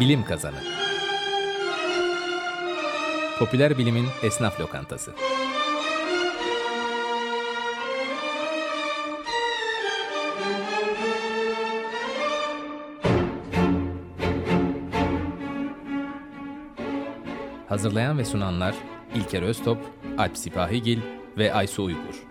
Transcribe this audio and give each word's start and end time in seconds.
Bilim 0.00 0.24
Kazanı 0.24 0.56
Popüler 3.38 3.78
Bilimin 3.78 4.06
Esnaf 4.22 4.60
Lokantası 4.60 5.14
Hazırlayan 17.68 18.18
ve 18.18 18.24
sunanlar 18.24 18.74
İlker 19.14 19.42
Öztop, 19.42 19.78
Alp 20.18 20.38
Sipahigil 20.38 20.98
ve 21.38 21.54
Aysu 21.54 21.82
Uygur. 21.84 22.24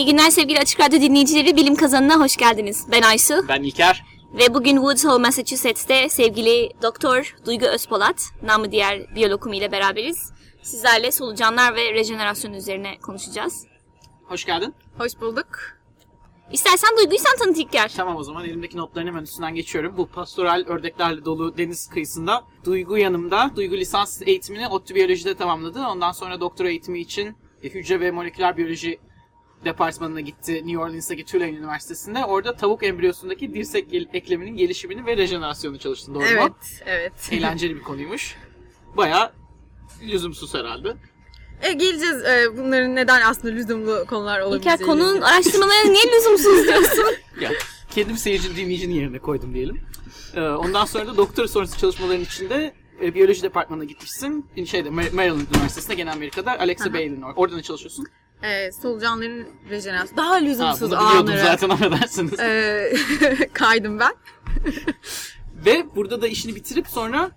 İyi 0.00 0.06
günler 0.06 0.30
sevgili 0.30 0.58
Açık 0.58 0.80
Radyo 0.80 1.00
dinleyicileri. 1.00 1.56
Bilim 1.56 1.74
Kazanı'na 1.74 2.20
hoş 2.20 2.36
geldiniz. 2.36 2.86
Ben 2.92 3.02
Aysu. 3.02 3.48
Ben 3.48 3.62
İlker. 3.62 4.04
Ve 4.34 4.54
bugün 4.54 4.76
Woods 4.76 5.04
Hole, 5.04 5.22
Massachusetts'te 5.22 6.08
sevgili 6.08 6.70
Doktor 6.82 7.36
Duygu 7.46 7.66
Özpolat, 7.66 8.22
namı 8.42 8.72
diğer 8.72 9.14
biyolokum 9.14 9.52
ile 9.52 9.72
beraberiz. 9.72 10.32
Sizlerle 10.62 11.12
solucanlar 11.12 11.74
ve 11.74 11.94
rejenerasyon 11.94 12.52
üzerine 12.52 12.98
konuşacağız. 12.98 13.66
Hoş 14.24 14.44
geldin. 14.44 14.74
Hoş 14.98 15.20
bulduk. 15.20 15.48
İstersen 16.52 16.90
Duygu'yu 16.98 17.18
sen 17.18 17.36
tanıt 17.44 17.58
İlker. 17.58 17.92
Tamam 17.96 18.16
o 18.16 18.22
zaman 18.22 18.44
elimdeki 18.44 18.76
notların 18.76 19.06
hemen 19.06 19.22
üstünden 19.22 19.54
geçiyorum. 19.54 19.96
Bu 19.96 20.06
pastoral 20.06 20.64
ördeklerle 20.66 21.24
dolu 21.24 21.58
deniz 21.58 21.88
kıyısında 21.88 22.44
Duygu 22.64 22.98
yanımda. 22.98 23.50
Duygu 23.56 23.76
lisans 23.76 24.22
eğitimini 24.22 24.68
ODTÜ 24.68 24.94
Biyoloji'de 24.94 25.34
tamamladı. 25.34 25.86
Ondan 25.86 26.12
sonra 26.12 26.40
doktora 26.40 26.68
eğitimi 26.68 27.00
için 27.00 27.36
e, 27.62 27.68
hücre 27.68 28.00
ve 28.00 28.10
moleküler 28.10 28.56
biyoloji 28.56 28.98
departmanına 29.64 30.20
gitti 30.20 30.52
New 30.54 30.78
Orleans'taki 30.78 31.24
Tulane 31.24 31.50
Üniversitesi'nde. 31.50 32.24
Orada 32.24 32.56
tavuk 32.56 32.82
embriyosundaki 32.82 33.54
dirsek 33.54 33.90
gel- 33.90 34.06
ekleminin 34.12 34.56
gelişimini 34.56 35.06
ve 35.06 35.16
rejenerasyonu 35.16 35.78
çalıştın 35.78 36.14
doğru 36.14 36.22
mu? 36.22 36.28
Evet, 36.30 36.82
evet. 36.86 37.12
Eğlenceli 37.32 37.76
bir 37.76 37.82
konuymuş. 37.82 38.36
Baya 38.96 39.32
lüzumsuz 40.02 40.54
herhalde. 40.54 40.96
E, 41.62 41.72
geleceğiz 41.72 42.24
e, 42.24 42.56
bunların 42.56 42.96
neden 42.96 43.20
aslında 43.22 43.54
lüzumlu 43.54 44.04
konular 44.08 44.40
olabileceğini. 44.40 44.74
İlker 44.76 44.86
konunun 44.86 45.20
araştırmalarına 45.20 45.90
niye 45.92 46.04
lüzumsuz 46.16 46.66
diyorsun? 46.68 47.04
ya 47.40 47.50
kendim 47.90 48.16
seyirci 48.16 48.56
dinleyicinin 48.56 48.94
yerine 48.94 49.18
koydum 49.18 49.54
diyelim. 49.54 49.80
Ee, 50.34 50.40
ondan 50.40 50.84
sonra 50.84 51.06
da 51.06 51.16
doktora 51.16 51.48
sonrası 51.48 51.78
çalışmaların 51.78 52.22
içinde 52.22 52.74
e, 53.02 53.14
biyoloji 53.14 53.42
departmanına 53.42 53.84
gitmişsin. 53.84 54.46
Şeyde 54.66 54.88
Mar- 54.88 55.14
Maryland 55.14 55.40
Üniversitesi'nde 55.54 55.94
gene 55.94 56.10
Amerika'da 56.12 56.58
Alexa 56.60 56.92
Bailey'nin 56.94 57.20
or- 57.22 57.32
orada 57.36 57.56
ne 57.56 57.62
çalışıyorsun? 57.62 58.06
E, 58.42 58.72
solucanların 58.72 59.46
rejenerasyonu. 59.70 60.16
Daha 60.16 60.30
Ha, 60.30 60.34
lüzumsuz 60.34 60.80
bunu 60.90 60.98
biliyordum 61.00 61.18
anları. 61.28 61.40
zaten 61.42 61.68
affedersiniz. 61.68 62.40
E, 62.40 62.92
kaydım 63.52 63.98
ben. 63.98 64.12
Ve 65.66 65.86
burada 65.96 66.22
da 66.22 66.28
işini 66.28 66.54
bitirip 66.54 66.86
sonra 66.88 67.30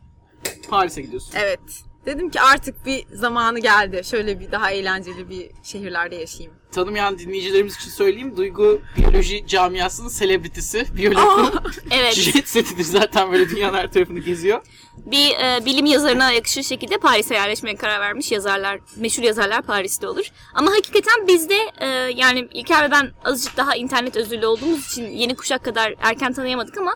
Paris'e 0.69 1.01
gidiyorsun. 1.01 1.31
Evet. 1.35 1.59
Dedim 2.05 2.29
ki 2.29 2.41
artık 2.41 2.85
bir 2.85 3.05
zamanı 3.13 3.59
geldi. 3.59 4.01
Şöyle 4.03 4.39
bir 4.39 4.51
daha 4.51 4.71
eğlenceli 4.71 5.29
bir 5.29 5.49
şehirlerde 5.63 6.15
yaşayayım. 6.15 6.53
Tanımayan 6.71 7.19
dinleyicilerimiz 7.19 7.75
için 7.75 7.89
söyleyeyim. 7.89 8.37
Duygu 8.37 8.81
biyoloji 8.97 9.47
camiasının 9.47 10.07
selebritisi. 10.07 10.85
Biyologu. 10.97 11.51
evet. 11.91 12.13
Jet 12.13 12.49
setidir 12.49 12.83
zaten 12.83 13.31
böyle 13.31 13.49
dünyanın 13.49 13.77
her 13.77 13.91
tarafını 13.91 14.19
geziyor. 14.19 14.61
Bir 14.97 15.29
e, 15.29 15.65
bilim 15.65 15.85
yazarına 15.85 16.31
yakışır 16.31 16.63
şekilde 16.63 16.97
Paris'e 16.97 17.35
yerleşmeye 17.35 17.75
karar 17.75 17.99
vermiş 17.99 18.31
yazarlar, 18.31 18.79
meşhur 18.95 19.23
yazarlar 19.23 19.61
Paris'te 19.61 20.07
olur. 20.07 20.25
Ama 20.53 20.71
hakikaten 20.71 21.27
bizde 21.27 21.57
e, 21.77 21.87
yani 22.15 22.47
İlker 22.53 22.83
ve 22.85 22.91
ben 22.91 23.11
azıcık 23.25 23.57
daha 23.57 23.75
internet 23.75 24.15
özürlü 24.15 24.45
olduğumuz 24.45 24.91
için 24.91 25.05
yeni 25.11 25.35
kuşak 25.35 25.65
kadar 25.65 25.95
erken 26.01 26.33
tanıyamadık 26.33 26.77
ama 26.77 26.95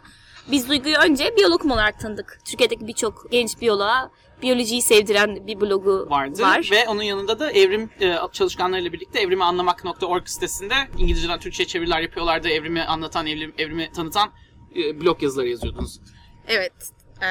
biz 0.52 0.70
Duygu'yu 0.70 0.98
önce 0.98 1.36
biyologum 1.38 1.72
olarak 1.72 2.00
tanıdık. 2.00 2.40
Türkiye'deki 2.46 2.88
birçok 2.88 3.32
genç 3.32 3.62
biyoloğa 3.62 4.12
biyolojiyi 4.42 4.82
sevdiren 4.82 5.48
bir 5.48 5.62
blogu 5.62 6.08
vardı. 6.10 6.42
var. 6.42 6.70
Ve 6.72 6.88
onun 6.88 7.02
yanında 7.04 7.40
da 7.40 7.52
evrim 7.52 7.90
e, 8.02 8.16
çalışkanlarıyla 8.34 8.94
birlikte 8.94 9.20
evrimi 9.20 9.44
anlamak.org 9.44 10.28
sitesinde 10.28 10.74
İngilizceden 10.98 11.40
Türkçe 11.40 11.66
çeviriler 11.66 12.02
yapıyorlardı. 12.02 12.50
Evrimi 12.50 12.84
anlatan, 12.84 13.28
evrim, 13.28 13.54
evrimi 13.58 13.92
tanıtan 13.92 14.30
e, 14.76 15.02
blog 15.02 15.24
yazıları 15.24 15.48
yazıyordunuz. 15.50 16.00
Evet. 16.48 16.74
E, 17.22 17.28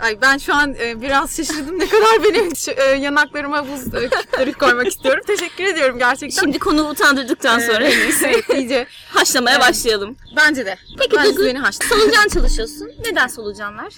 ay 0.00 0.20
ben 0.22 0.38
şu 0.38 0.54
an 0.54 0.74
e, 0.74 1.02
biraz 1.02 1.36
şaşırdım. 1.36 1.78
Ne 1.78 1.86
kadar 1.88 2.24
benim 2.24 2.52
e, 2.76 2.82
yanaklarıma 2.82 3.68
buz 3.68 3.94
e, 3.94 4.08
küpleri 4.08 4.52
koymak 4.52 4.86
istiyorum. 4.86 5.24
Teşekkür 5.26 5.64
ediyorum 5.64 5.98
gerçekten. 5.98 6.40
Şimdi 6.42 6.58
konu 6.58 6.88
utandırdıktan 6.88 7.58
sonra 7.58 7.84
en 7.84 7.98
iyisi 8.06 8.26
evet, 8.26 8.48
iyice. 8.58 8.86
haşlamaya 9.08 9.60
başlayalım. 9.60 10.16
Bence 10.36 10.66
de. 10.66 10.76
Peki 10.98 11.16
Bence 11.16 11.28
Duygu, 11.36 11.44
beni 11.48 11.58
haşla. 11.58 11.86
solucan 11.86 12.28
çalışıyorsun. 12.28 12.90
Neden 13.10 13.26
solucanlar? 13.26 13.92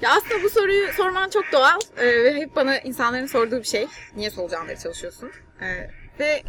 Ya 0.00 0.10
aslında 0.16 0.42
bu 0.42 0.50
soruyu 0.50 0.92
sorman 0.92 1.30
çok 1.30 1.44
doğal 1.52 1.80
Ee, 1.96 2.06
ve 2.06 2.34
hep 2.34 2.56
bana 2.56 2.78
insanların 2.78 3.26
sorduğu 3.26 3.58
bir 3.58 3.64
şey. 3.64 3.86
Niye 4.16 4.30
solucanları 4.30 4.78
çalışıyorsun? 4.78 5.30
Ee, 5.60 5.90
ve 6.20 6.42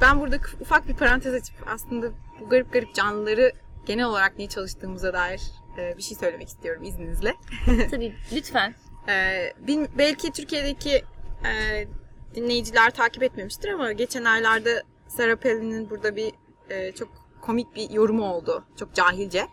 ben 0.00 0.20
burada 0.20 0.36
ufak 0.60 0.88
bir 0.88 0.94
parantez 0.94 1.34
açıp 1.34 1.56
aslında 1.66 2.10
bu 2.40 2.48
garip 2.48 2.72
garip 2.72 2.94
canlıları 2.94 3.52
genel 3.86 4.04
olarak 4.04 4.38
niye 4.38 4.48
çalıştığımıza 4.48 5.12
dair 5.12 5.40
e, 5.78 5.96
bir 5.96 6.02
şey 6.02 6.16
söylemek 6.16 6.48
istiyorum 6.48 6.82
izninizle. 6.82 7.34
Tabii 7.90 8.14
lütfen. 8.32 8.74
Ee, 9.08 9.52
belki 9.98 10.32
Türkiye'deki 10.32 11.04
e, 11.46 11.86
dinleyiciler 12.34 12.90
takip 12.90 13.22
etmemiştir 13.22 13.68
ama 13.68 13.92
geçen 13.92 14.24
aylarda 14.24 14.82
Sarah 15.08 15.36
Palin'in 15.36 15.90
burada 15.90 16.16
bir 16.16 16.32
e, 16.70 16.92
çok 16.92 17.08
komik 17.40 17.76
bir 17.76 17.90
yorumu 17.90 18.24
oldu. 18.32 18.64
Çok 18.78 18.94
cahilce. 18.94 19.48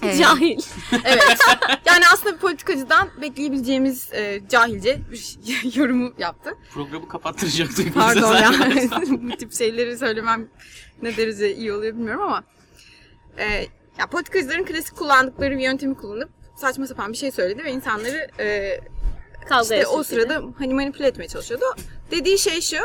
Cahil. 0.00 0.60
Evet. 1.04 1.38
Yani 1.86 2.04
aslında 2.12 2.34
bir 2.34 2.40
politikacıdan 2.40 3.08
bekleyebileceğimiz 3.20 4.12
e, 4.12 4.40
cahilce 4.48 5.00
bir 5.10 5.38
yorumu 5.76 6.12
yaptı. 6.18 6.54
Programı 6.72 7.08
kapattıracak 7.08 7.68
Duygu 7.68 7.80
bize 7.88 7.94
Pardon 7.94 8.36
ya. 8.36 8.52
Bu 9.08 9.36
tip 9.36 9.52
şeyleri 9.52 9.98
söylemem 9.98 10.48
ne 11.02 11.16
derece 11.16 11.54
iyi 11.54 11.72
oluyor 11.72 11.94
bilmiyorum 11.94 12.22
ama. 12.22 12.44
E, 13.38 13.66
ya 13.98 14.06
politikacıların 14.10 14.64
klasik 14.64 14.96
kullandıkları 14.96 15.50
bir 15.56 15.62
yöntemi 15.62 15.94
kullanıp 15.94 16.30
saçma 16.56 16.86
sapan 16.86 17.12
bir 17.12 17.16
şey 17.18 17.30
söyledi 17.30 17.64
ve 17.64 17.72
insanları 17.72 18.28
e, 18.40 18.78
Kavga 19.48 19.74
işte 19.74 19.86
o 19.86 20.02
sırada 20.02 20.42
hani 20.58 20.74
manipüle 20.74 21.06
etmeye 21.06 21.28
çalışıyordu. 21.28 21.64
Dediği 22.10 22.38
şey 22.38 22.60
şu. 22.60 22.76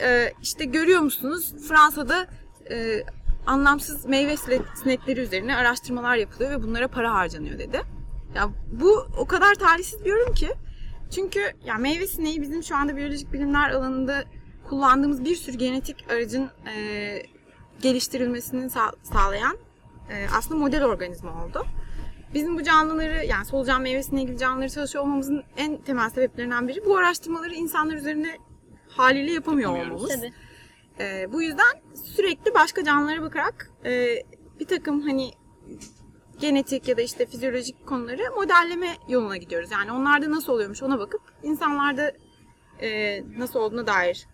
e, 0.00 0.32
işte 0.42 0.64
görüyor 0.64 1.00
musunuz 1.00 1.54
Fransa'da 1.68 2.26
e, 2.70 3.02
anlamsız 3.48 4.04
meyve 4.04 4.36
sinekleri 4.74 5.20
üzerine 5.20 5.56
araştırmalar 5.56 6.16
yapılıyor 6.16 6.50
ve 6.50 6.62
bunlara 6.62 6.88
para 6.88 7.14
harcanıyor 7.14 7.58
dedi. 7.58 7.82
Ya 8.34 8.48
bu 8.72 9.06
o 9.18 9.26
kadar 9.26 9.54
talihsiz 9.54 10.04
bir 10.04 10.10
yorum 10.10 10.34
ki. 10.34 10.48
Çünkü 11.14 11.40
ya 11.64 11.74
meyve 11.74 12.06
sineği 12.06 12.42
bizim 12.42 12.62
şu 12.62 12.76
anda 12.76 12.96
biyolojik 12.96 13.32
bilimler 13.32 13.70
alanında 13.70 14.24
kullandığımız 14.68 15.24
bir 15.24 15.36
sürü 15.36 15.56
genetik 15.56 16.04
aracın 16.12 16.50
e, 16.74 17.22
geliştirilmesini 17.80 18.70
sağ- 18.70 18.92
sağlayan 19.02 19.56
e, 20.10 20.26
aslında 20.36 20.60
model 20.60 20.84
organizma 20.84 21.44
oldu. 21.44 21.66
Bizim 22.34 22.58
bu 22.58 22.62
canlıları 22.62 23.24
yani 23.24 23.44
solucan 23.44 23.82
meyvesine 23.82 24.22
ilgili 24.22 24.38
canlıları 24.38 24.70
çalışıyor 24.70 25.04
olmamızın 25.04 25.42
en 25.56 25.76
temel 25.76 26.10
sebeplerinden 26.10 26.68
biri 26.68 26.84
bu 26.86 26.96
araştırmaları 26.96 27.54
insanlar 27.54 27.94
üzerine 27.94 28.36
haliyle 28.88 29.32
yapamıyor 29.32 29.70
olmamız. 29.72 30.08
Tabii. 30.08 30.32
Ee, 31.00 31.32
bu 31.32 31.42
yüzden 31.42 31.82
sürekli 32.16 32.54
başka 32.54 32.84
canlılara 32.84 33.22
bakarak 33.22 33.70
e, 33.84 34.22
bir 34.60 34.66
takım 34.66 35.00
hani 35.00 35.30
genetik 36.38 36.88
ya 36.88 36.96
da 36.96 37.02
işte 37.02 37.26
fizyolojik 37.26 37.86
konuları 37.86 38.34
modelleme 38.36 38.96
yoluna 39.08 39.36
gidiyoruz. 39.36 39.70
Yani 39.70 39.92
onlarda 39.92 40.30
nasıl 40.30 40.52
oluyormuş 40.52 40.82
ona 40.82 40.98
bakıp 40.98 41.20
insanlarda 41.42 42.12
e, 42.80 43.22
nasıl 43.38 43.60
olduğuna 43.60 43.86
dair 43.86 44.26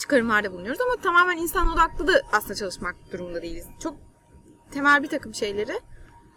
çıkarımlarda 0.00 0.52
bulunuyoruz. 0.52 0.80
Ama 0.80 0.96
tamamen 1.02 1.36
insan 1.36 1.72
odaklı 1.72 2.06
da 2.06 2.22
aslında 2.32 2.54
çalışmak 2.54 2.96
durumunda 3.12 3.42
değiliz. 3.42 3.66
Çok 3.82 3.96
temel 4.70 5.02
bir 5.02 5.08
takım 5.08 5.34
şeyleri 5.34 5.80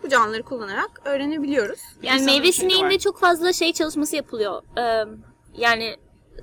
bu 0.03 0.09
canlıları 0.09 0.43
kullanarak 0.43 1.01
öğrenebiliyoruz. 1.05 1.79
Yani 2.01 2.21
İnsanın 2.21 2.39
meyve 2.39 2.51
sineğinde 2.51 2.99
çok 2.99 3.19
fazla 3.19 3.53
şey 3.53 3.73
çalışması 3.73 4.15
yapılıyor. 4.15 4.63
Ee, 4.77 5.05
yani 5.57 5.95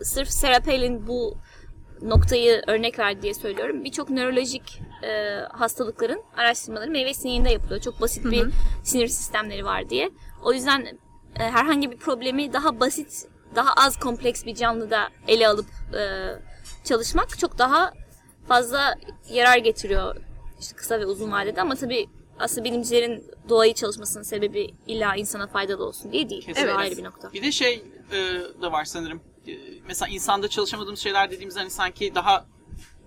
sırf 0.03 0.29
Sarah 0.29 1.07
bu 1.07 1.39
noktayı 2.03 2.63
örnek 2.67 2.99
verdi 2.99 3.23
diye 3.23 3.35
söylüyorum. 3.35 3.85
Birçok 3.85 4.11
nörolojik 4.11 4.83
e, 5.03 5.41
hastalıkların 5.53 6.23
araştırmaları 6.37 6.91
meyve 6.91 7.15
sineğinde 7.15 7.51
yapılıyor. 7.51 7.81
Çok 7.81 8.01
basit 8.01 8.25
bir 8.25 8.49
sinir 8.85 9.09
sistemleri 9.09 9.65
var 9.65 9.91
diye. 9.91 10.11
O 10.45 10.53
yüzden 10.53 10.81
e, 11.41 11.43
herhangi 11.43 11.91
bir 11.91 11.97
problemi 11.97 12.53
daha 12.53 12.81
basit, 12.81 13.29
daha 13.55 13.73
az 13.73 13.99
kompleks 13.99 14.45
bir 14.45 14.55
canlıda 14.55 15.09
ele 15.29 15.49
alıp 15.49 15.67
e, 15.95 16.33
çalışmak 16.85 17.39
çok 17.39 17.59
daha 17.59 17.93
fazla 18.49 18.95
yarar 19.31 19.57
getiriyor 19.57 20.17
işte 20.61 20.77
kısa 20.77 21.01
ve 21.01 21.07
uzun 21.07 21.33
vadede 21.33 21.61
ama 21.61 21.75
tabii 21.75 22.07
aslında 22.39 22.65
bilimcilerin 22.65 23.31
doğayı 23.49 23.75
çalışmasının 23.75 24.23
sebebi 24.23 24.75
illa 24.87 25.17
insana 25.17 25.47
faydalı 25.47 25.85
olsun 25.85 26.13
diye 26.13 26.31
değil. 26.31 26.47
Kesinlikle. 26.47 26.75
Bu 26.75 26.79
ayrı 26.79 26.97
bir 26.97 27.05
nokta. 27.05 27.33
Bir 27.33 27.43
de 27.43 27.53
şey 27.53 27.85
e, 28.13 28.41
da 28.63 28.73
var 28.73 28.85
sanırım. 28.85 29.21
E, 29.47 29.53
mesela 29.87 30.09
insanda 30.09 30.49
çalışamadığımız 30.49 31.01
şeyler 31.01 31.31
dediğimiz 31.31 31.57
hani 31.57 31.71
sanki 31.71 32.15
daha 32.15 32.47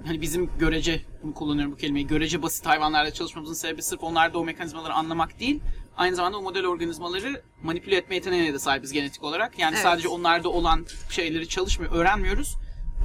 hani 0.06 0.22
bizim 0.22 0.50
görece 0.60 1.02
bunu 1.24 1.34
kullanıyorum 1.34 1.72
bu 1.74 1.78
kelimeyi 1.78 2.08
görece 2.08 2.42
basit 2.42 2.66
hayvanlarla 2.66 3.12
çalışmamızın 3.12 3.54
sebebi 3.54 3.82
sırf 3.82 4.04
onlarda 4.04 4.40
o 4.40 4.44
mekanizmaları 4.46 4.94
anlamak 4.94 5.40
değil. 5.40 5.62
Aynı 5.98 6.16
zamanda 6.16 6.38
o 6.38 6.42
model 6.42 6.66
organizmaları 6.66 7.42
manipüle 7.64 7.96
etme 7.96 8.16
yeteneğine 8.16 8.54
de 8.54 8.60
sahibiz 8.60 8.92
genetik 8.92 9.24
olarak. 9.24 9.60
Yani 9.60 9.74
Evet. 9.74 9.84
sadece 9.84 10.08
onlarda 10.08 10.50
olan 10.50 10.86
şeyleri 11.10 11.48
çalışmıyor, 11.50 11.92
öğrenmiyoruz. 11.96 12.56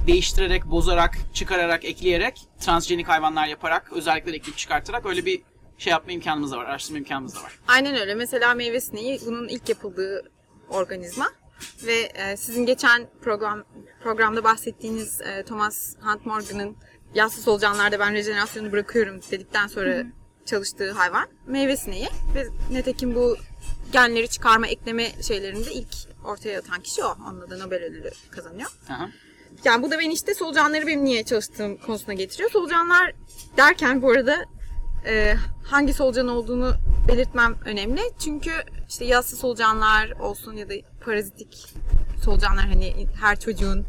Değiştirerek, 0.07 0.65
bozarak, 0.65 1.17
çıkararak, 1.33 1.85
ekleyerek, 1.85 2.41
transjenik 2.59 3.07
hayvanlar 3.07 3.47
yaparak, 3.47 3.93
özellikleri 3.93 4.35
ekleyip 4.35 4.57
çıkartarak 4.57 5.05
öyle 5.05 5.25
bir 5.25 5.41
şey 5.77 5.91
yapma 5.91 6.11
imkanımız 6.11 6.51
da 6.51 6.57
var, 6.57 6.65
araştırma 6.65 6.97
imkanımız 6.97 7.35
da 7.35 7.43
var. 7.43 7.59
Aynen 7.67 7.95
öyle. 7.95 8.15
Mesela 8.15 8.53
meyve 8.53 8.81
sineği 8.81 9.19
bunun 9.25 9.47
ilk 9.47 9.69
yapıldığı 9.69 10.31
organizma. 10.69 11.29
Ve 11.85 12.01
e, 12.01 12.37
sizin 12.37 12.65
geçen 12.65 13.07
program 13.21 13.63
programda 14.03 14.43
bahsettiğiniz 14.43 15.21
e, 15.21 15.43
Thomas 15.43 15.95
Hunt 16.01 16.25
Morgan'ın 16.25 16.75
yassı 17.15 17.41
solucanlarda 17.41 17.99
ben 17.99 18.13
rejenerasyonu 18.13 18.71
bırakıyorum 18.71 19.19
dedikten 19.31 19.67
sonra 19.67 20.03
çalıştığı 20.45 20.91
hayvan 20.91 21.27
meyve 21.47 21.77
sineği. 21.77 22.07
Ve 22.35 22.47
netekim 22.71 23.15
bu 23.15 23.37
genleri 23.91 24.27
çıkarma, 24.27 24.67
ekleme 24.67 25.11
şeylerinde 25.21 25.73
ilk 25.73 25.93
ortaya 26.25 26.59
atan 26.59 26.81
kişi 26.81 27.03
o. 27.03 27.17
Onunla 27.29 27.49
da 27.49 27.57
Nobel 27.57 27.83
ödülü 27.83 28.11
kazanıyor. 28.31 28.69
Aha. 28.89 29.09
Yani 29.63 29.83
bu 29.83 29.91
da 29.91 29.99
beni 29.99 30.13
işte 30.13 30.33
solucanları 30.33 30.87
benim 30.87 31.05
niye 31.05 31.23
çalıştığım 31.23 31.77
konusuna 31.77 32.13
getiriyor. 32.13 32.51
Solucanlar 32.51 33.13
derken 33.57 34.01
bu 34.01 34.11
arada 34.11 34.45
e, 35.05 35.35
hangi 35.63 35.93
solucan 35.93 36.27
olduğunu 36.27 36.73
belirtmem 37.07 37.55
önemli. 37.65 38.01
Çünkü 38.19 38.51
işte 38.89 39.05
yassı 39.05 39.35
solucanlar 39.35 40.11
olsun 40.11 40.57
ya 40.57 40.69
da 40.69 40.73
parazitik 41.05 41.73
solucanlar 42.25 42.65
hani 42.67 43.07
her 43.21 43.39
çocuğun 43.39 43.85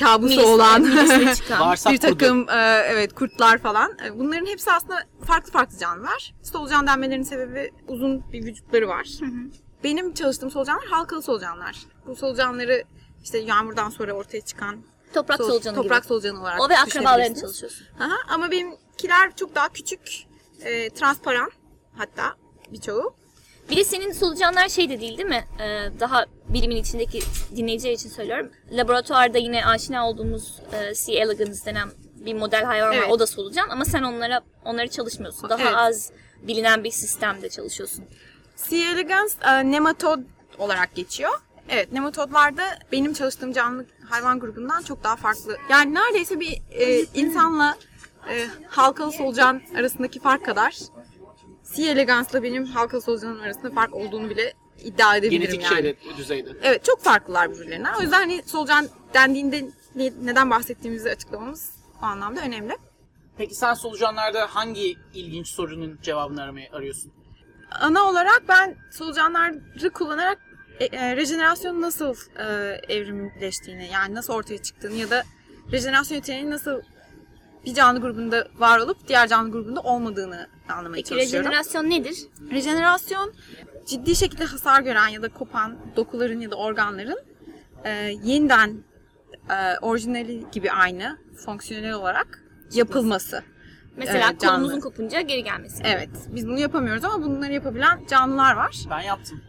kabusu 0.00 0.34
Midesine- 0.34 0.44
olan. 0.44 0.84
Bağırsak 1.60 1.92
bir 1.92 1.98
kurdu. 2.00 2.10
takım 2.18 2.48
e, 2.48 2.82
evet 2.86 3.14
kurtlar 3.14 3.58
falan. 3.58 3.98
E, 4.06 4.18
Bunların 4.18 4.46
hepsi 4.46 4.72
aslında 4.72 5.02
farklı 5.24 5.52
farklı 5.52 5.78
canlılar. 5.78 6.34
Solucan 6.42 6.86
denmelerinin 6.86 7.24
sebebi 7.24 7.70
uzun 7.88 8.32
bir 8.32 8.44
vücutları 8.44 8.88
var. 8.88 9.08
Benim 9.84 10.14
çalıştığım 10.14 10.50
solucanlar 10.50 10.84
halkalı 10.86 11.22
solucanlar. 11.22 11.76
Bu 12.06 12.16
solucanları 12.16 12.84
işte 13.24 13.38
yağmurdan 13.38 13.90
sonra 13.90 14.12
ortaya 14.12 14.40
çıkan 14.40 14.76
Toprak 15.14 15.38
sol- 15.38 15.48
solucanı 15.50 15.74
toprak 15.76 15.98
gibi. 16.02 16.08
solucanı 16.08 16.40
olarak 16.40 16.60
O 16.60 16.68
ve 16.68 16.78
akrabalarını 16.78 17.40
çalışıyorsun. 17.40 17.86
Aha, 18.00 18.16
ama 18.28 18.50
benimkiler 18.50 19.36
çok 19.36 19.54
daha 19.54 19.68
küçük, 19.68 20.26
e, 20.60 20.90
transparan 20.90 21.50
hatta 21.96 22.34
birçoğu. 22.72 23.14
Bir 23.70 23.76
de 23.76 23.84
senin 23.84 24.12
solucanlar 24.12 24.68
şey 24.68 24.88
de 24.90 25.00
değil 25.00 25.18
değil 25.18 25.28
mi? 25.28 25.44
Ee, 25.60 25.90
daha 26.00 26.24
bilimin 26.48 26.76
içindeki 26.76 27.20
dinleyiciler 27.56 27.92
için 27.92 28.08
söylüyorum. 28.08 28.50
Laboratuvarda 28.72 29.38
yine 29.38 29.66
aşina 29.66 30.08
olduğumuz 30.08 30.60
e, 30.72 30.94
C. 30.94 31.12
elegans 31.12 31.66
denen 31.66 31.88
bir 32.16 32.34
model 32.34 32.64
hayvan 32.64 32.92
Evet. 32.92 33.04
var. 33.04 33.10
O 33.10 33.18
da 33.18 33.26
solucan 33.26 33.68
ama 33.68 33.84
sen 33.84 34.02
onlara 34.02 34.40
onları 34.64 34.88
çalışmıyorsun. 34.88 35.50
Daha 35.50 35.62
Evet. 35.62 35.74
az 35.76 36.10
bilinen 36.42 36.84
bir 36.84 36.90
sistemde 36.90 37.48
çalışıyorsun. 37.48 38.04
C. 38.70 38.76
elegans 38.76 39.36
e, 39.46 39.70
nematod 39.70 40.18
olarak 40.58 40.94
geçiyor. 40.94 41.30
Evet, 41.68 41.92
nematodlarda 41.92 42.62
benim 42.92 43.12
çalıştığım 43.14 43.52
canlı 43.52 43.86
hayvan 44.10 44.40
grubundan 44.40 44.82
çok 44.82 45.04
daha 45.04 45.16
farklı. 45.16 45.56
Yani 45.70 45.94
neredeyse 45.94 46.40
bir 46.40 46.62
e, 46.70 47.04
insanla 47.14 47.76
e, 48.30 48.46
halkalı 48.68 49.12
solucan 49.12 49.62
arasındaki 49.78 50.20
fark 50.20 50.44
kadar 50.44 50.76
C. 51.76 51.90
elegansla 51.90 52.42
benim 52.42 52.64
halkalı 52.64 53.00
solucanım 53.02 53.40
arasında 53.40 53.70
fark 53.70 53.94
olduğunu 53.94 54.30
bile 54.30 54.52
iddia 54.84 55.16
edebilirim 55.16 55.42
Genetik 55.42 55.62
yani. 55.62 55.74
şeyde, 55.74 55.96
düzeyde. 56.16 56.50
Evet 56.62 56.84
çok 56.84 57.00
farklılar 57.02 57.50
birbirlerinden. 57.50 57.94
O 57.98 58.02
yüzden 58.02 58.18
hani 58.18 58.42
solucan 58.46 58.88
dendiğinde 59.14 59.64
ne- 59.94 60.12
neden 60.22 60.50
bahsettiğimizi 60.50 61.10
açıklamamız 61.10 61.70
o 62.02 62.04
anlamda 62.04 62.40
önemli. 62.40 62.76
Peki 63.38 63.54
sen 63.54 63.74
solucanlarda 63.74 64.46
hangi 64.54 64.96
ilginç 65.14 65.48
sorunun 65.48 65.98
cevabını 66.02 66.42
aramaya 66.42 66.68
arıyorsun? 66.72 67.12
Ana 67.80 68.02
olarak 68.02 68.42
ben 68.48 68.76
solucanları 68.92 69.90
kullanarak 69.94 70.38
e, 70.80 70.84
e, 70.84 71.16
rejenerasyon 71.16 71.80
nasıl 71.82 72.14
e, 72.38 72.44
evrimleştiğini 72.94 73.88
yani 73.92 74.14
nasıl 74.14 74.32
ortaya 74.32 74.62
çıktığını 74.62 74.94
ya 74.94 75.10
da 75.10 75.22
rejenerasyon 75.72 76.16
yeteneğinin 76.16 76.50
nasıl 76.50 76.82
bir 77.66 77.74
canlı 77.74 78.00
grubunda 78.00 78.48
var 78.58 78.78
olup 78.78 79.08
diğer 79.08 79.28
canlı 79.28 79.50
grubunda 79.50 79.80
olmadığını 79.80 80.46
anlamaya 80.68 80.94
Peki 80.96 81.08
çalışıyorum. 81.08 81.50
rejenerasyon 81.50 81.90
nedir? 81.90 82.16
Rejenerasyon 82.50 83.32
ciddi 83.86 84.16
şekilde 84.16 84.44
hasar 84.44 84.82
gören 84.82 85.08
ya 85.08 85.22
da 85.22 85.28
kopan 85.28 85.76
dokuların 85.96 86.40
ya 86.40 86.50
da 86.50 86.56
organların 86.56 87.18
e, 87.84 87.90
yeniden 88.24 88.76
e, 89.50 89.78
orijinali 89.82 90.44
gibi 90.52 90.70
aynı 90.72 91.18
fonksiyonel 91.44 91.92
olarak 91.92 92.42
yapılması. 92.72 93.42
Mesela 93.96 94.26
Evet, 94.30 94.40
canlı. 94.40 94.56
kolumuzun 94.56 94.80
kopunca 94.80 95.20
geri 95.20 95.44
gelmesi. 95.44 95.82
Evet, 95.86 96.10
biz 96.28 96.46
bunu 96.48 96.58
yapamıyoruz 96.58 97.04
ama 97.04 97.24
bunları 97.24 97.52
yapabilen 97.52 98.00
canlılar 98.10 98.56
var. 98.56 98.76
Ben 98.90 99.00
yaptım. 99.00 99.40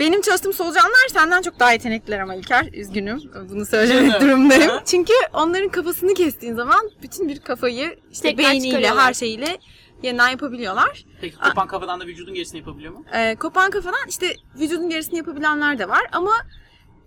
Benim 0.00 0.20
çalıştığım 0.20 0.52
solucanlar 0.52 1.08
senden 1.08 1.42
çok 1.42 1.60
daha 1.60 1.72
yetenekliler 1.72 2.18
ama 2.18 2.34
İlker. 2.34 2.68
Üzgünüm 2.72 3.20
bunu 3.50 3.66
söylemek 3.66 4.20
Canım. 4.20 4.50
Aha. 4.50 4.82
Çünkü 4.84 5.12
onların 5.32 5.68
kafasını 5.68 6.14
kestiğin 6.14 6.54
zaman 6.54 6.90
bütün 7.02 7.28
bir 7.28 7.40
kafayı 7.40 7.98
işte 8.12 8.28
Tekrar 8.28 8.52
beyniyle 8.52 8.68
çıkarıyorlar. 8.68 9.04
her 9.04 9.14
şeyiyle 9.14 9.58
yeniden 10.02 10.28
yapabiliyorlar. 10.28 11.04
Peki 11.20 11.36
kopan 11.36 11.66
kafadan 11.66 12.00
da 12.00 12.06
vücudun 12.06 12.34
gerisini 12.34 12.58
yapabiliyor 12.58 12.92
mu? 12.92 13.04
Ee, 13.14 13.34
kopan 13.34 13.70
kafadan 13.70 14.08
işte 14.08 14.34
vücudun 14.60 14.90
gerisini 14.90 15.18
yapabilenler 15.18 15.78
de 15.78 15.88
var 15.88 16.02
ama 16.12 16.32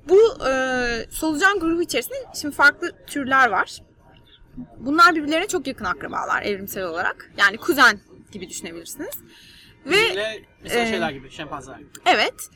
bu 0.10 0.48
e, 0.50 0.52
solucan 1.10 1.60
grubu 1.60 1.82
içerisinde 1.82 2.18
şimdi 2.42 2.56
farklı 2.56 2.92
türler 3.08 3.50
var. 3.50 3.78
Bunlar 4.78 5.16
birbirlerine 5.16 5.48
çok 5.48 5.68
yakın 5.68 5.86
akrabalar 5.86 6.42
evrimsel 6.42 6.84
olarak. 6.84 7.32
Yani 7.38 7.58
kuzen 7.58 8.00
gibi 8.32 8.50
düşünebilirsiniz. 8.50 9.16
Ve 9.86 9.92
Bizimle 9.92 10.42
mesela 10.64 10.86
e, 10.86 10.90
şeyler 10.90 11.12
gibi, 11.12 11.32
şempanzeler 11.32 11.78
gibi. 11.78 11.90
Evet. 12.06 12.50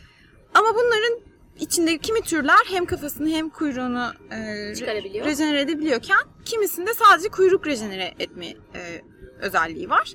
Ama 0.58 0.76
bunların 0.76 1.20
içinde 1.60 1.98
kimi 1.98 2.22
türler 2.22 2.66
hem 2.68 2.86
kafasını 2.86 3.30
hem 3.30 3.50
kuyruğunu 3.50 4.14
e, 4.32 4.76
Çıkarabiliyor. 4.76 5.26
rejenere 5.26 5.62
edebiliyorken 5.62 6.18
kimisinde 6.46 6.94
sadece 6.94 7.30
kuyruk 7.30 7.68
rejenere 7.68 8.14
etme 8.20 8.46
e, 8.48 9.02
özelliği 9.40 9.90
var. 9.90 10.14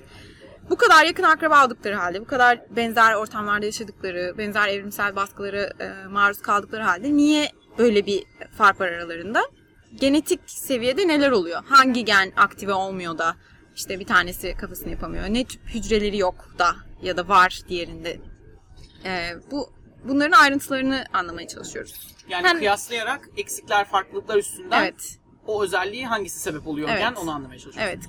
Bu 0.69 0.75
kadar 0.75 1.05
yakın 1.05 1.23
akraba 1.23 1.65
oldukları 1.65 1.95
halde, 1.95 2.21
bu 2.21 2.25
kadar 2.25 2.61
benzer 2.75 3.13
ortamlarda 3.13 3.65
yaşadıkları, 3.65 4.37
benzer 4.37 4.67
evrimsel 4.67 5.15
baskılara 5.15 5.61
e, 5.61 6.07
maruz 6.09 6.41
kaldıkları 6.41 6.83
halde 6.83 7.13
niye 7.13 7.49
böyle 7.77 8.05
bir 8.05 8.23
fark 8.57 8.81
var 8.81 8.87
aralarında? 8.87 9.43
Genetik 9.95 10.39
seviyede 10.45 11.07
neler 11.07 11.31
oluyor? 11.31 11.63
Hangi 11.65 12.05
gen 12.05 12.31
aktive 12.37 12.73
olmuyor 12.73 13.17
da 13.17 13.35
işte 13.75 13.99
bir 13.99 14.05
tanesi 14.05 14.53
kafasını 14.57 14.89
yapamıyor? 14.89 15.23
Ne 15.29 15.43
tip 15.43 15.61
hücreleri 15.73 16.17
yok 16.17 16.35
da 16.59 16.75
ya 17.01 17.17
da 17.17 17.27
var 17.27 17.61
diğerinde 17.69 18.19
ee, 19.05 19.29
bu 19.51 19.69
bunların 20.07 20.39
ayrıntılarını 20.39 21.05
anlamaya 21.13 21.47
çalışıyoruz. 21.47 22.07
Yani 22.29 22.47
Hem- 22.47 22.57
kıyaslayarak 22.57 23.29
eksikler, 23.37 23.85
farklılıklar 23.89 24.37
üstünden 24.37 24.81
Evet. 24.81 25.17
o 25.47 25.63
özelliği 25.63 26.05
hangisi 26.07 26.39
sebep 26.39 26.67
oluyor 26.67 26.89
Evet. 26.91 27.17
onu 27.17 27.31
anlamaya 27.31 27.59
çalışıyorsun. 27.59 27.81
Evet. 27.81 27.99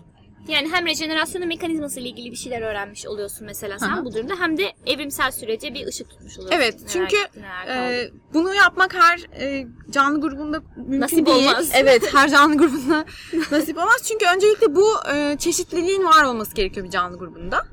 Yani 0.48 0.68
hem 0.72 0.86
rejenerasyonun 0.86 1.48
mekanizması 1.48 2.00
ile 2.00 2.08
ilgili 2.08 2.30
bir 2.30 2.36
şeyler 2.36 2.62
öğrenmiş 2.62 3.06
oluyorsun 3.06 3.46
mesela 3.46 3.78
sen 3.78 3.88
Hı 3.96 4.00
hı. 4.00 4.04
bu 4.04 4.14
durumda 4.14 4.34
hem 4.40 4.58
de 4.58 4.72
evrimsel 4.86 5.30
sürece 5.30 5.74
bir 5.74 5.86
ışık 5.86 6.10
tutmuş 6.10 6.38
oluyorsun. 6.38 6.56
Evet. 6.58 6.74
Neler 6.78 6.88
Çünkü 6.88 7.16
neler 7.40 7.92
e, 7.92 8.10
bunu 8.34 8.54
yapmak 8.54 8.94
her 8.94 9.18
e, 9.40 9.66
canlı 9.90 10.20
grubunda 10.20 10.62
mümkün 10.76 11.00
Nasip 11.00 11.26
değil. 11.26 11.48
olmaz. 11.48 11.70
Evet, 11.74 12.14
her 12.14 12.28
canlı 12.28 12.56
grubunda 12.56 13.04
nasip 13.50 13.78
olmaz. 13.78 14.02
Çünkü 14.08 14.26
öncelikle 14.36 14.74
bu 14.74 14.88
e, 15.14 15.36
çeşitliliğin 15.38 16.04
var 16.04 16.24
olması 16.24 16.54
gerekiyor 16.54 16.86
bir 16.86 16.90
canlı 16.90 17.18
grubunda. 17.18 17.66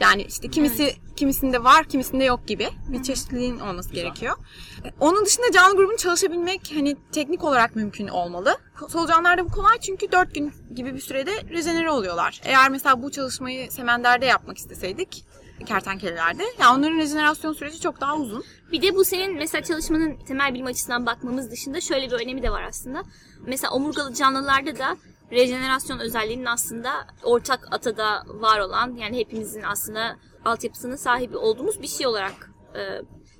Yani 0.00 0.22
işte 0.22 0.48
kimisi 0.50 0.96
kimisinde 1.16 1.64
var, 1.64 1.84
kimisinde 1.84 2.24
yok 2.24 2.46
gibi 2.46 2.68
bir 2.88 3.02
çeşitliliğin 3.02 3.58
olması 3.58 3.92
gerekiyor. 3.92 4.36
E, 4.84 4.88
Onun 5.00 5.26
dışında 5.26 5.52
canlı 5.52 5.76
grubun 5.76 5.96
çalışabilmek 5.96 6.72
hani 6.74 6.96
teknik 7.12 7.44
olarak 7.44 7.76
mümkün 7.76 8.08
olmalı. 8.08 8.58
Solucanlarda 8.88 9.44
bu 9.44 9.48
kolay 9.48 9.78
çünkü 9.80 10.12
4 10.12 10.34
gün 10.34 10.52
gibi 10.74 10.94
bir 10.94 11.00
sürede 11.00 11.30
rejenere 11.50 11.90
oluyorlar. 11.90 12.40
Eğer 12.44 12.70
mesela 12.70 13.02
bu 13.02 13.10
çalışmayı 13.10 13.70
semenderde 13.70 14.26
yapmak 14.26 14.58
isteseydik 14.58 15.24
kertenkelelerde. 15.66 16.42
Yani 16.60 16.78
onların 16.78 16.98
rejenerasyon 16.98 17.52
süreci 17.52 17.80
çok 17.80 18.00
daha 18.00 18.16
uzun. 18.16 18.44
Bir 18.72 18.82
de 18.82 18.94
bu 18.94 19.04
senin 19.04 19.36
mesela 19.36 19.62
çalışmanın 19.64 20.16
temel 20.26 20.54
bilim 20.54 20.66
açısından 20.66 21.06
bakmamız 21.06 21.50
dışında 21.50 21.80
şöyle 21.80 22.06
bir 22.06 22.12
önemi 22.12 22.42
de 22.42 22.50
var 22.50 22.62
aslında. 22.62 23.02
Mesela 23.46 23.72
omurgalı 23.72 24.14
canlılarda 24.14 24.78
da 24.78 24.96
rejenerasyon 25.34 25.98
özelliğinin 25.98 26.44
aslında 26.44 26.90
ortak 27.22 27.68
atada 27.70 28.22
var 28.26 28.60
olan 28.60 28.96
yani 28.96 29.18
hepimizin 29.18 29.62
aslında 29.62 30.16
altyapısının 30.44 30.96
sahibi 30.96 31.36
olduğumuz 31.36 31.82
bir 31.82 31.86
şey 31.88 32.06
olarak 32.06 32.50
e, 32.74 32.80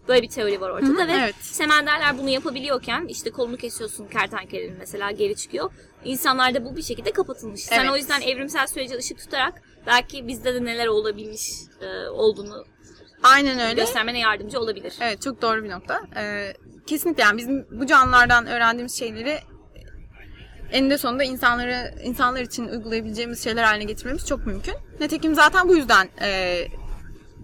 böyle 0.08 0.22
bir 0.22 0.28
teori 0.28 0.60
var 0.60 0.70
ortada 0.70 0.88
Hı 0.88 1.04
hı, 1.04 1.08
ve 1.08 1.12
evet. 1.12 1.34
semenderler 1.40 2.18
bunu 2.18 2.28
yapabiliyorken 2.28 3.06
işte 3.08 3.30
kolunu 3.30 3.56
kesiyorsun 3.56 4.08
kertenkelenin 4.08 4.78
mesela 4.78 5.10
geri 5.10 5.36
çıkıyor. 5.36 5.72
İnsanlarda 6.04 6.64
bu 6.64 6.76
bir 6.76 6.82
şekilde 6.82 7.12
kapatılmış. 7.12 7.60
Sen 7.60 7.80
Evet. 7.80 7.90
o 7.92 7.96
yüzden 7.96 8.20
evrimsel 8.20 8.66
sürece 8.66 8.96
ışık 8.96 9.18
tutarak 9.18 9.62
belki 9.86 10.28
bizde 10.28 10.54
de 10.54 10.64
neler 10.64 10.86
olabilmiş 10.86 11.50
e, 11.80 12.08
olduğunu 12.08 12.64
Aynen 13.22 13.58
öyle. 13.58 13.74
göstermene 13.74 14.18
yardımcı 14.18 14.60
olabilir. 14.60 14.94
Evet 15.00 15.22
çok 15.22 15.42
doğru 15.42 15.64
bir 15.64 15.70
nokta. 15.70 16.00
Ee, 16.16 16.52
kesinlikle 16.86 17.22
yani 17.22 17.38
bizim 17.38 17.66
bu 17.70 17.86
canlılardan 17.86 18.46
öğrendiğimiz 18.46 18.98
şeyleri 18.98 19.38
eninde 20.72 20.98
sonunda 20.98 21.24
insanları 21.24 21.94
insanlar 22.04 22.40
için 22.40 22.68
uygulayabileceğimiz 22.68 23.44
şeyler 23.44 23.64
haline 23.64 23.84
getirmemiz 23.84 24.26
çok 24.26 24.46
mümkün. 24.46 24.74
Nitekim 25.00 25.34
zaten 25.34 25.68
bu 25.68 25.76
yüzden 25.76 26.08
e, 26.22 26.58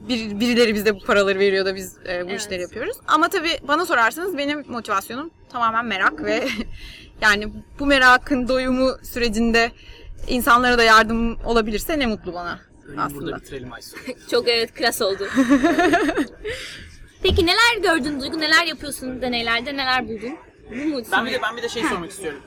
bir, 0.08 0.40
birileri 0.40 0.74
bize 0.74 0.94
bu 0.94 1.04
paraları 1.04 1.38
veriyor 1.38 1.66
da 1.66 1.74
biz 1.74 1.96
e, 1.96 2.24
bu 2.26 2.30
Evet. 2.30 2.40
işleri 2.40 2.62
yapıyoruz. 2.62 2.96
Ama 3.06 3.28
tabii 3.28 3.58
bana 3.68 3.86
sorarsanız 3.86 4.38
benim 4.38 4.64
motivasyonum 4.68 5.30
tamamen 5.52 5.84
merak 5.84 6.24
ve 6.24 6.48
yani 7.20 7.48
bu 7.78 7.86
merakın 7.86 8.48
doyumu 8.48 8.90
sürecinde 9.02 9.70
insanlara 10.28 10.78
da 10.78 10.82
yardım 10.84 11.38
olabilirse 11.44 11.98
ne 11.98 12.06
mutlu 12.06 12.34
bana 12.34 12.60
Bölümü 12.86 13.02
aslında. 13.02 13.20
burada 13.22 13.36
bitirelim 13.36 13.72
Aysu. 13.72 13.96
Çok 14.30 14.48
evet 14.48 14.74
klas 14.74 15.02
oldu. 15.02 15.28
Peki 17.22 17.46
neler 17.46 17.82
gördün 17.82 18.20
Duygu? 18.20 18.40
Neler 18.40 18.64
yapıyorsun 18.66 19.22
deneylerde? 19.22 19.76
Neler 19.76 20.08
buldun? 20.08 20.34
Bu 20.70 20.74
mu? 20.88 21.02
Ben 21.12 21.26
bir 21.26 21.32
de 21.32 21.42
ben 21.42 21.56
bir 21.56 21.62
de 21.62 21.68
şey 21.68 21.82
sormak 21.82 22.10
istiyorum. 22.10 22.40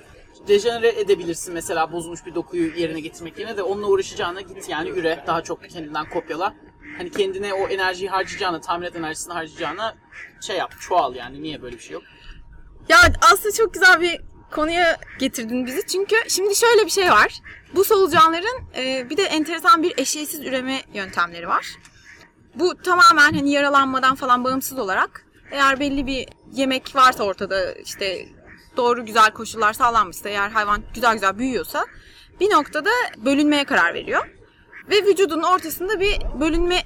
Dejenere 0.48 0.88
edebilirsin 0.88 1.54
mesela 1.54 1.92
bozulmuş 1.92 2.26
bir 2.26 2.36
dokuyu 2.36 2.76
yerine 2.76 3.00
getirmek 3.00 3.40
yerine 3.40 3.58
de 3.58 3.64
onunla 3.64 3.88
uğraşacağına 3.88 4.42
git 4.42 4.70
yani 4.70 4.90
üre 4.90 5.24
daha 5.28 5.44
çok 5.44 5.70
kendinden 5.70 6.10
kopyala. 6.10 6.54
Hani 6.98 7.12
kendine 7.12 7.54
o 7.54 7.68
enerjiyi 7.68 8.10
harcayacağına, 8.10 8.62
tamirat 8.62 8.96
enerjisini 8.96 9.34
harcayacağına 9.34 9.96
şey 10.42 10.58
yap, 10.58 10.74
çoğal 10.80 11.16
yani. 11.16 11.44
Niye 11.44 11.62
böyle 11.62 11.76
bir 11.76 11.82
şey 11.82 11.94
yok? 11.94 12.04
Ya 12.90 12.98
aslında 13.22 13.56
çok 13.56 13.74
güzel 13.74 14.02
bir 14.02 14.22
konuya 14.52 14.98
getirdin 15.20 15.66
bizi. 15.66 15.88
Çünkü 15.88 16.16
şimdi 16.28 16.56
şöyle 16.56 16.86
bir 16.86 16.92
şey 16.92 17.10
var. 17.12 17.42
Bu 17.76 17.84
solucanların 17.84 18.62
e, 18.76 19.10
bir 19.10 19.18
de 19.18 19.24
enteresan 19.24 19.84
bir 19.84 19.94
eşeğsiz 19.98 20.40
üreme 20.40 20.82
yöntemleri 20.94 21.48
var. 21.48 21.68
Bu 22.56 22.78
tamamen 22.78 23.34
hani 23.34 23.52
yaralanmadan 23.52 24.16
falan 24.16 24.44
bağımsız 24.44 24.80
olarak 24.80 25.26
eğer 25.52 25.80
belli 25.80 26.08
bir 26.08 26.28
yemek 26.52 26.96
varsa 26.96 27.24
ortada 27.24 27.74
işte 27.74 28.28
doğru 28.78 29.06
güzel 29.06 29.32
koşullar 29.32 29.74
sağlanmışsa 29.74 30.30
eğer 30.30 30.50
hayvan 30.50 30.84
güzel 30.94 31.14
güzel 31.14 31.38
büyüyorsa 31.38 31.86
bir 32.40 32.52
noktada 32.52 32.90
bölünmeye 33.18 33.64
karar 33.64 33.94
veriyor. 33.94 34.30
Ve 34.90 35.06
vücudun 35.06 35.42
ortasında 35.42 36.00
bir 36.00 36.20
bölünme 36.40 36.84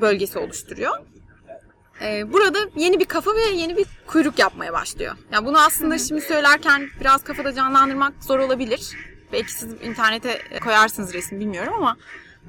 bölgesi 0.00 0.38
oluşturuyor. 0.38 0.98
Ee, 2.02 2.32
burada 2.32 2.58
yeni 2.76 3.00
bir 3.00 3.04
kafa 3.04 3.34
ve 3.34 3.40
yeni 3.40 3.76
bir 3.76 3.86
kuyruk 4.06 4.38
yapmaya 4.38 4.72
başlıyor. 4.72 5.16
Yani 5.32 5.46
bunu 5.46 5.60
aslında 5.60 5.98
şimdi 5.98 6.20
söylerken 6.20 6.88
biraz 7.00 7.24
kafada 7.24 7.54
canlandırmak 7.54 8.12
zor 8.24 8.38
olabilir. 8.38 8.96
Belki 9.32 9.52
siz 9.52 9.72
internete 9.82 10.42
koyarsınız 10.64 11.14
resim 11.14 11.40
bilmiyorum 11.40 11.72
ama 11.76 11.96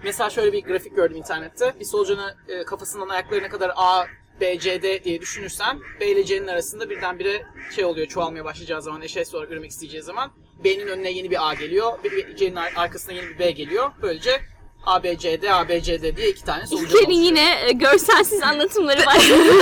Mesela 0.03 0.29
şöyle 0.29 0.53
bir 0.53 0.63
grafik 0.63 0.95
gördüm 0.95 1.17
internette. 1.17 1.73
Bir 1.79 1.85
solucanı 1.85 2.35
e, 2.47 2.63
kafasından 2.63 3.09
ayaklarına 3.09 3.49
kadar 3.49 3.71
A, 3.75 4.05
B, 4.41 4.59
C, 4.59 4.81
D 4.81 5.03
diye 5.03 5.21
düşünürsen 5.21 5.79
B 5.99 6.07
ile 6.11 6.25
C'nin 6.25 6.47
arasında 6.47 6.89
birdenbire 6.89 7.43
şey 7.75 7.85
oluyor 7.85 8.07
çoğalmaya 8.07 8.45
başlayacağı 8.45 8.81
zaman 8.81 9.01
eşeğsiz 9.01 9.35
olarak 9.35 9.51
üremek 9.51 9.71
isteyeceği 9.71 10.03
zaman 10.03 10.31
B'nin 10.63 10.87
önüne 10.87 11.11
yeni 11.11 11.31
bir 11.31 11.49
A 11.49 11.53
geliyor. 11.53 11.91
C'nin 12.37 12.55
ar- 12.55 12.73
arkasına 12.75 13.13
yeni 13.13 13.29
bir 13.29 13.39
B 13.39 13.51
geliyor. 13.51 13.91
Böylece 14.01 14.41
A, 14.85 15.03
B, 15.03 15.17
C, 15.17 15.41
D, 15.41 15.53
A, 15.53 15.69
B, 15.69 15.81
C, 15.81 16.01
D 16.01 16.17
diye 16.17 16.29
iki 16.29 16.43
tane 16.43 16.63
İlker'in 16.63 16.81
oluşuyor. 16.83 17.07
yine 17.09 17.59
e, 17.67 17.71
görselsiz 17.71 18.41
anlatımları 18.43 19.05
başladı. 19.05 19.53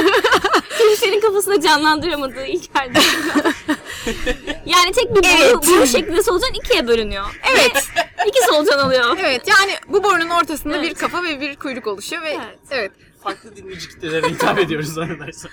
Kimsenin 0.77 1.20
kafasında 1.22 1.62
canlandıramadığı 1.62 2.46
İlker'de. 2.46 3.00
yani 4.65 4.91
tek 4.91 5.10
bir 5.15 5.15
boru, 5.24 5.27
Evet. 5.41 5.55
boru 5.55 5.88
şeklinde 5.88 6.24
solucan 6.24 6.53
ikiye 6.53 6.88
bölünüyor. 6.88 7.25
Evet. 7.51 7.88
İki 8.27 8.39
solucan 8.50 8.88
oluyor. 8.88 9.17
evet 9.20 9.41
yani 9.48 9.72
bu 9.88 10.03
borunun 10.03 10.29
ortasında 10.29 10.82
bir 10.82 10.88
Evet. 10.88 10.98
kafa 10.98 11.24
ve 11.24 11.41
bir 11.41 11.55
kuyruk 11.55 11.88
oluşuyor 11.88 12.22
ve 12.22 12.29
Evet. 12.29 12.60
evet. 12.72 12.91
Farklı 13.24 13.55
dinleyici 13.55 13.89
kitlelere 13.89 14.29
hitap 14.29 14.60
ediyoruz 14.60 14.88
zannedersem. 14.93 15.51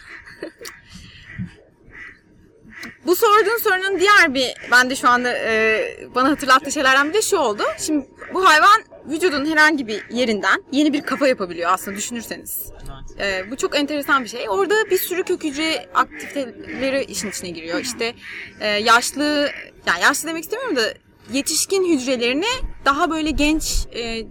Bu 3.06 3.16
sorduğun 3.16 3.58
sorunun 3.58 4.00
diğer 4.00 4.34
bir 4.34 4.54
ben 4.70 4.90
de 4.90 4.96
şu 4.96 5.08
anda 5.08 5.32
e, 5.38 5.80
bana 6.14 6.30
hatırlattığı 6.30 6.72
şeylerden 6.72 7.08
bir 7.08 7.14
de 7.14 7.22
şu 7.22 7.36
oldu. 7.36 7.62
Şimdi 7.78 8.06
bu 8.34 8.48
hayvan 8.48 8.82
vücudun 9.06 9.46
herhangi 9.46 9.86
bir 9.86 10.04
yerinden 10.10 10.62
yeni 10.72 10.92
bir 10.92 11.02
kafa 11.02 11.28
yapabiliyor 11.28 11.70
aslında 11.72 11.96
düşünürseniz. 11.96 12.72
E, 13.18 13.50
bu 13.50 13.56
çok 13.56 13.76
enteresan 13.78 14.24
bir 14.24 14.28
şey. 14.28 14.48
Orada 14.48 14.90
bir 14.90 14.98
sürü 14.98 15.22
kök 15.22 15.44
hücre 15.44 15.88
aktiviteleri 15.94 17.04
işin 17.04 17.30
içine 17.30 17.50
giriyor. 17.50 17.80
İşte 17.80 18.14
e, 18.60 18.66
yaşlı, 18.66 19.50
yani 19.86 20.02
yaşlı 20.02 20.28
demek 20.28 20.44
istemiyorum 20.44 20.76
da 20.76 20.94
yetişkin 21.32 21.94
hücrelerini 21.94 22.46
daha 22.84 23.10
böyle 23.10 23.30
genç 23.30 23.86
e, 23.94 24.26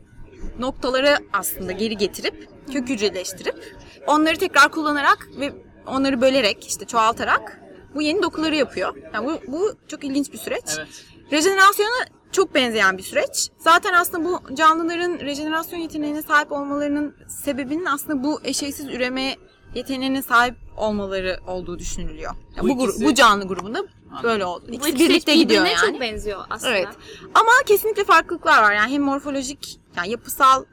noktalara 0.59 1.17
aslında 1.33 1.71
geri 1.71 1.97
getirip 1.97 2.49
kök 2.73 2.89
hücreleştirip 2.89 3.77
onları 4.07 4.37
tekrar 4.37 4.71
kullanarak 4.71 5.27
ve 5.39 5.51
onları 5.87 6.21
bölerek 6.21 6.67
işte 6.67 6.85
çoğaltarak 6.85 7.59
bu 7.95 8.01
yeni 8.01 8.23
dokuları 8.23 8.55
yapıyor. 8.55 8.95
Yani 9.13 9.27
bu, 9.27 9.51
bu 9.51 9.73
çok 9.87 10.03
ilginç 10.03 10.33
bir 10.33 10.37
süreç. 10.37 10.63
Evet. 10.77 10.87
Rejenerasyona 11.31 12.05
çok 12.31 12.55
benzeyen 12.55 12.97
bir 12.97 13.03
süreç. 13.03 13.49
Zaten 13.57 13.93
aslında 13.93 14.25
bu 14.25 14.55
canlıların 14.55 15.19
rejenerasyon 15.19 15.79
yeteneğine 15.79 16.21
sahip 16.21 16.51
olmalarının 16.51 17.15
sebebinin 17.27 17.85
aslında 17.85 18.23
bu 18.23 18.41
eşeğsiz 18.43 18.85
üreme 18.87 19.35
yeteneğine 19.75 20.21
sahip 20.21 20.55
olmaları 20.77 21.39
olduğu 21.47 21.79
düşünülüyor. 21.79 22.31
Yani 22.57 22.69
Bu 22.69 22.77
bu, 22.79 22.83
ikisi- 22.87 23.05
bu 23.05 23.13
canlı 23.13 23.47
grubunda 23.47 23.83
böyle 24.23 24.45
oldu. 24.45 24.65
Bu 24.67 24.73
İkisi 24.73 24.89
ikisi 24.89 25.09
birlikte 25.09 25.35
gidiyor 25.35 25.65
yani. 25.65 25.77
çok 25.91 26.01
benziyor 26.01 26.39
aslında. 26.49 26.71
Evet. 26.77 26.87
Ama 27.33 27.51
kesinlikle 27.65 28.03
farklılıklar 28.03 28.63
var. 28.63 28.73
Yani 28.73 28.91
hem 28.93 29.01
morfolojik, 29.01 29.79
yani 29.97 30.09
yapısal 30.09 30.65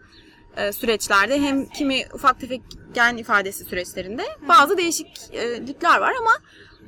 e, 0.56 0.72
süreçlerde 0.72 1.40
hem 1.40 1.66
kimi 1.66 2.02
ufak 2.14 2.40
tefek 2.40 2.62
gen 2.94 3.16
ifadesi 3.16 3.64
süreçlerinde 3.64 4.22
bazı 4.48 4.76
değişiklikler 4.76 5.98
var 6.00 6.12
ama 6.20 6.30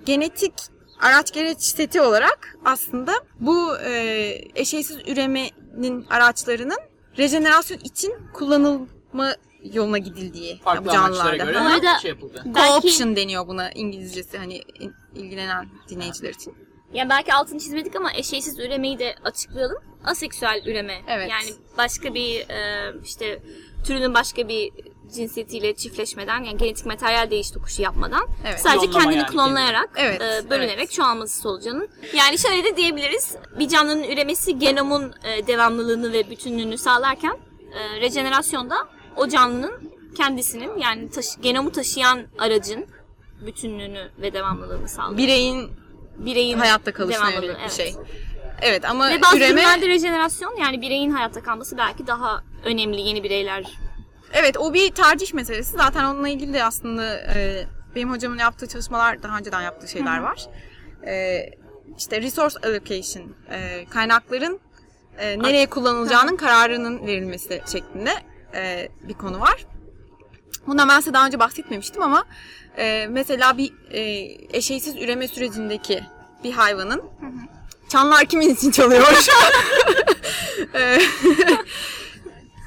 genetik 0.06 0.52
araç 1.00 1.32
gereç 1.32 1.60
seti 1.60 2.00
olarak 2.00 2.56
aslında 2.64 3.12
bu 3.40 3.76
e, 3.78 3.90
eşeğsiz 4.54 4.96
üremenin 5.06 6.06
araçlarının 6.10 6.78
rejenerasyon 7.18 7.78
için 7.78 8.14
kullanılma 8.34 9.34
yoluna 9.62 9.98
gidildiği 9.98 10.58
Farklı 10.58 10.86
bu 10.86 10.90
amaçlara 10.90 11.14
canlılarda. 11.38 11.44
göre 11.44 11.58
arada- 11.58 11.98
şey 12.02 12.08
yapıldı. 12.10 12.42
Belki- 12.46 12.88
Co-option 12.88 13.16
deniyor 13.16 13.46
buna 13.48 13.70
İngilizcesi 13.70 14.38
hani 14.38 14.62
ilgilenen 15.14 15.68
dinleyiciler 15.88 16.30
için. 16.30 16.54
Yani 16.92 17.10
belki 17.10 17.34
altını 17.34 17.58
çizmedik 17.58 17.96
ama 17.96 18.12
eşeğsiz 18.12 18.58
üremeyi 18.58 18.98
de 18.98 19.14
açıklayalım. 19.24 19.78
Aseksüel 20.04 20.62
üreme. 20.66 20.94
Evet. 21.08 21.30
Yani 21.30 21.50
başka 21.78 22.14
bir 22.14 22.40
e, 22.50 22.92
işte 23.04 23.42
türünün 23.86 24.14
başka 24.14 24.48
bir 24.48 24.72
cinsiyetiyle 25.14 25.74
çiftleşmeden 25.76 26.44
yani 26.44 26.56
genetik 26.58 26.86
materyal 26.86 27.30
değiş 27.30 27.50
tokuşu 27.50 27.82
yapmadan 27.82 28.28
Evet. 28.46 28.60
sadece 28.60 28.90
kendini 28.90 29.16
yani, 29.18 29.26
klonlayarak 29.28 29.90
Evet, 29.96 30.22
e, 30.22 30.50
bölünerek 30.50 30.78
evet. 30.78 30.90
çoğalması 30.92 31.40
solucanın. 31.40 31.88
Yani 32.14 32.38
şöyle 32.38 32.64
de 32.64 32.76
diyebiliriz. 32.76 33.36
Bir 33.58 33.68
canlının 33.68 34.02
üremesi 34.04 34.58
genomun 34.58 35.12
e, 35.24 35.46
devamlılığını 35.46 36.12
ve 36.12 36.30
bütünlüğünü 36.30 36.78
sağlarken 36.78 37.36
e, 37.74 38.00
rejenerasyonda 38.00 38.76
o 39.16 39.28
canlının 39.28 39.72
kendisinin 40.16 40.78
yani 40.78 41.10
taşı- 41.10 41.40
genomu 41.40 41.72
taşıyan 41.72 42.20
aracın 42.38 42.86
bütünlüğünü 43.46 44.10
ve 44.20 44.32
devamlılığını 44.32 44.88
sağlıyor. 44.88 45.18
Bireyin 45.18 45.70
Bireyin 46.18 46.58
hayatta 46.58 46.92
kalışına 46.92 47.30
yönelik 47.30 47.56
bir 47.56 47.60
evet. 47.60 47.72
şey. 47.72 47.94
Evet 48.62 48.84
ama 48.84 49.10
Ve 49.10 49.22
bazı 49.22 49.36
üreme 49.36 49.52
durumlarda 49.62 49.86
rejenerasyon 49.86 50.56
yani 50.56 50.82
bireyin 50.82 51.10
hayatta 51.10 51.42
kalması 51.42 51.78
belki 51.78 52.06
daha 52.06 52.42
önemli 52.64 53.00
yeni 53.00 53.22
bireyler. 53.22 53.64
Evet 54.32 54.56
o 54.56 54.74
bir 54.74 54.90
tercih 54.90 55.34
meselesi. 55.34 55.76
Zaten 55.76 56.04
onunla 56.04 56.28
ilgili 56.28 56.52
de 56.52 56.64
aslında 56.64 57.20
e, 57.34 57.66
benim 57.94 58.10
hocamın 58.10 58.38
yaptığı 58.38 58.66
çalışmalar 58.66 59.22
daha 59.22 59.38
önceden 59.38 59.62
yaptığı 59.62 59.88
şeyler 59.88 60.18
var. 60.18 60.46
E, 61.06 61.44
işte 61.98 62.22
resource 62.22 62.56
allocation 62.62 63.34
e, 63.50 63.84
kaynakların 63.90 64.60
e, 65.18 65.38
nereye 65.38 65.66
kullanılacağının 65.66 66.36
kararının 66.36 67.06
verilmesi 67.06 67.62
şeklinde 67.72 68.12
e, 68.54 68.88
bir 69.02 69.14
konu 69.14 69.40
var. 69.40 69.66
Bundan 70.66 70.88
ben 70.88 71.00
size 71.00 71.14
daha 71.14 71.26
önce 71.26 71.38
bahsetmemiştim 71.38 72.02
ama 72.02 72.24
e, 72.78 73.06
mesela 73.10 73.58
bir 73.58 73.72
e, 73.90 74.00
eşeğsiz 74.52 74.96
üreme 74.96 75.28
sürecindeki 75.28 76.04
bir 76.44 76.52
hayvanın 76.52 77.02
çanlar 77.88 78.24
kimin 78.24 78.54
için 78.54 78.70
çalıyor? 78.70 79.02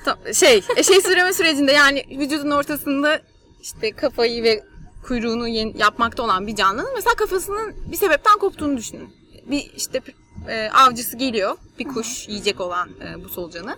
E, 0.01 0.03
Tam- 0.05 0.33
şey, 0.33 0.63
eşeğsiz 0.75 1.11
üreme 1.11 1.33
sürecinde 1.33 1.71
yani 1.71 2.05
vücudun 2.19 2.51
ortasında 2.51 3.21
işte 3.61 3.91
kafayı 3.91 4.43
ve 4.43 4.63
kuyruğunu 5.07 5.47
yapmakta 5.77 6.23
olan 6.23 6.47
bir 6.47 6.55
canlının 6.55 6.93
mesela 6.95 7.15
kafasının 7.15 7.75
bir 7.91 7.97
sebepten 7.97 8.37
koptuğunu 8.37 8.77
düşünün. 8.77 9.09
Bir 9.45 9.71
işte 9.75 10.01
e, 10.49 10.69
avcısı 10.69 11.17
geliyor, 11.17 11.57
bir 11.79 11.87
kuş 11.87 12.27
yiyecek 12.27 12.61
olan 12.61 12.89
e, 12.89 13.23
bu 13.23 13.29
solucanı. 13.29 13.77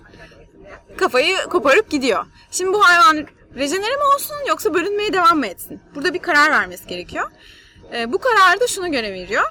Kafayı 0.98 1.38
koparıp 1.50 1.89
gidiyor. 1.89 2.25
Şimdi 2.51 2.74
bu 2.74 2.84
hayvan 2.86 3.27
rejenere 3.56 3.96
mi 3.96 4.03
olsun 4.15 4.36
yoksa 4.48 4.74
bölünmeye 4.74 5.13
devam 5.13 5.39
mı 5.39 5.48
etsin? 5.48 5.82
Burada 5.96 6.13
bir 6.13 6.20
karar 6.20 6.51
vermesi 6.51 6.88
gerekiyor. 6.88 7.32
E, 7.96 8.12
bu 8.13 8.18
kararı 8.18 8.60
da 8.60 8.68
şuna 8.68 8.88
göre 8.88 9.13
veriyor. 9.13 9.44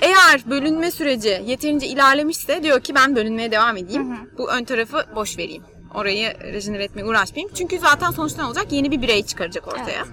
Eğer 0.00 0.42
bölünme 0.50 0.90
süreci 0.90 1.42
yeterince 1.46 1.86
ilerlemişse 1.86 2.62
diyor 2.62 2.80
ki 2.80 2.94
ben 2.94 3.16
bölünmeye 3.16 3.50
devam 3.50 3.76
edeyim. 3.76 4.16
Bu 4.38 4.50
ön 4.50 4.64
tarafı 4.64 5.04
boş 5.14 5.38
vereyim. 5.38 5.62
Orayı 5.94 6.38
rejenere 6.40 6.84
etmeye 6.84 7.04
uğraşmayayım. 7.04 7.54
Çünkü 7.54 7.78
zaten 7.78 8.10
sonuçta 8.10 8.48
olacak? 8.48 8.66
Yeni 8.70 8.90
bir 8.90 9.02
birey 9.02 9.26
çıkaracak 9.26 9.68
ortaya. 9.68 10.04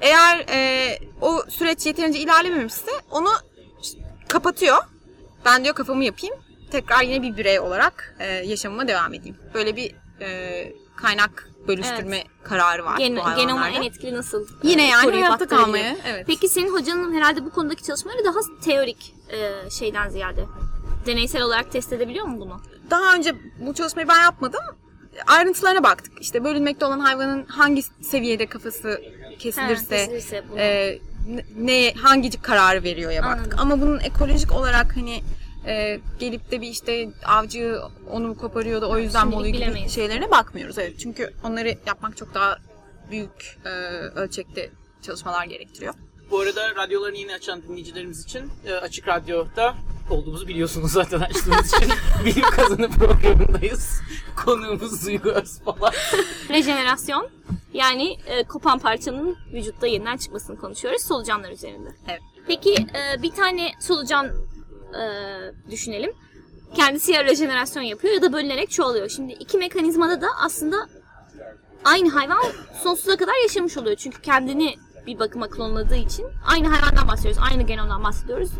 Eğer 0.00 0.44
e, 0.48 0.98
o 1.20 1.42
süreç 1.48 1.86
yeterince 1.86 2.18
ilerlememişse 2.18 2.90
onu 3.10 3.28
kapatıyor. 4.28 4.76
Ben 5.44 5.64
diyor 5.64 5.74
kafamı 5.74 6.04
yapayım. 6.04 6.34
Tekrar 6.70 7.02
yine 7.02 7.22
bir 7.22 7.36
birey 7.36 7.60
olarak 7.60 8.16
e, 8.18 8.26
yaşamıma 8.26 8.88
devam 8.88 9.14
edeyim. 9.14 9.36
Böyle 9.54 9.76
bir 9.76 9.94
e, 10.20 10.72
kaynak 10.96 11.48
bölüştürme 11.68 12.24
kararı 12.42 12.84
var 12.84 12.98
Gen, 12.98 13.16
bu 13.16 13.20
genoma 13.36 13.68
en 13.68 13.82
etkili 13.82 14.14
nasıl 14.14 14.46
Yine 14.62 14.84
e, 14.84 14.86
yani 14.86 15.12
hayatta 15.12 15.48
kalmaya. 15.48 15.96
Evet. 16.06 16.24
Peki 16.26 16.48
senin 16.48 16.72
hocanın 16.72 17.14
herhalde 17.14 17.44
bu 17.44 17.50
konudaki 17.50 17.82
çalışmaları 17.82 18.24
daha 18.24 18.38
teorik 18.64 19.14
e, 19.28 19.70
şeyden 19.70 20.08
ziyade. 20.08 20.44
Deneysel 21.06 21.42
olarak 21.42 21.72
test 21.72 21.92
edebiliyor 21.92 22.26
mu 22.26 22.40
bunu? 22.40 22.60
Daha 22.90 23.14
önce 23.14 23.34
bu 23.58 23.74
çalışmayı 23.74 24.08
ben 24.08 24.22
yapmadım. 24.22 24.60
Ayrıntılarına 25.26 25.82
baktık. 25.82 26.12
İşte 26.22 26.44
bölünmekte 26.44 26.84
olan 26.86 27.00
hayvanın 27.00 27.44
hangi 27.46 27.82
seviyede 27.82 28.46
kafası 28.46 29.02
kesilirse, 29.38 29.96
Ha, 30.00 30.06
kesilirse 30.06 30.44
bunu. 30.50 30.58
e, 30.60 30.98
ne 31.56 31.92
hangi 31.94 32.42
kararı 32.42 32.82
veriyor 32.82 33.10
ya 33.10 33.22
baktık. 33.22 33.52
Anladım. 33.54 33.72
Ama 33.72 33.80
bunun 33.80 34.00
ekolojik 34.00 34.52
olarak 34.52 34.96
hani 34.96 35.22
e, 35.66 36.00
gelip 36.18 36.50
de 36.50 36.60
bir 36.60 36.68
işte 36.68 37.08
avcı 37.24 37.80
onu 38.10 38.36
koparıyor 38.36 38.82
da 38.82 38.88
o 38.88 38.98
yüzden 38.98 39.20
Şimdilik 39.20 39.38
oluyor 39.38 39.54
gibi 39.54 39.62
bilemeyiz. 39.62 39.94
şeylerine 39.94 40.30
bakmıyoruz. 40.30 40.78
Evet 40.78 40.98
çünkü 40.98 41.32
onları 41.44 41.68
yapmak 41.86 42.16
çok 42.16 42.34
daha 42.34 42.58
büyük 43.10 43.58
e, 43.64 43.68
ölçekte 44.18 44.70
çalışmalar 45.02 45.44
gerektiriyor. 45.44 45.94
Bu 46.30 46.40
arada 46.40 46.74
radyolarını 46.74 47.16
yeni 47.16 47.34
açan 47.34 47.62
dinleyicilerimiz 47.62 48.24
için 48.24 48.50
e, 48.66 48.72
Açık 48.72 49.08
Radyo'da 49.08 49.74
olduğumuzu 50.12 50.48
biliyorsunuz 50.48 50.92
zaten 50.92 51.20
açtığımız 51.20 51.74
için. 51.74 51.92
Bilim 52.24 52.50
Kazanı 52.50 52.88
programındayız. 52.88 54.00
Konuğumuz 54.44 55.06
Duygu 55.06 55.28
Özpala. 55.28 55.90
Rejenerasyon 56.48 57.28
yani 57.74 58.16
e, 58.26 58.44
kopan 58.44 58.78
parçanın 58.78 59.36
vücutta 59.52 59.86
yeniden 59.86 60.16
çıkmasını 60.16 60.56
konuşuyoruz 60.56 61.02
solucanlar 61.02 61.50
üzerinde. 61.50 61.88
Evet. 62.08 62.20
Peki 62.46 62.74
e, 62.74 63.22
bir 63.22 63.30
tane 63.30 63.70
solucan 63.80 64.26
e, 64.26 65.70
düşünelim. 65.70 66.12
Kendisi 66.74 67.12
ya 67.12 67.24
rejenerasyon 67.24 67.82
yapıyor 67.82 68.14
ya 68.14 68.22
da 68.22 68.32
bölünerek 68.32 68.70
çoğalıyor. 68.70 69.08
Şimdi 69.08 69.32
iki 69.32 69.58
mekanizmada 69.58 70.20
da 70.20 70.26
aslında 70.44 70.76
aynı 71.84 72.10
hayvan 72.10 72.42
sonsuza 72.82 73.16
kadar 73.16 73.42
yaşamış 73.42 73.76
oluyor. 73.76 73.96
Çünkü 73.96 74.22
kendini 74.22 74.74
bir 75.06 75.18
bakıma 75.18 75.48
klonladığı 75.48 75.96
için 75.96 76.26
aynı 76.46 76.68
hayvandan 76.68 77.08
bahsediyoruz. 77.08 77.42
Aynı 77.50 77.62
genomdan 77.62 78.04
bahsediyoruz. 78.04 78.50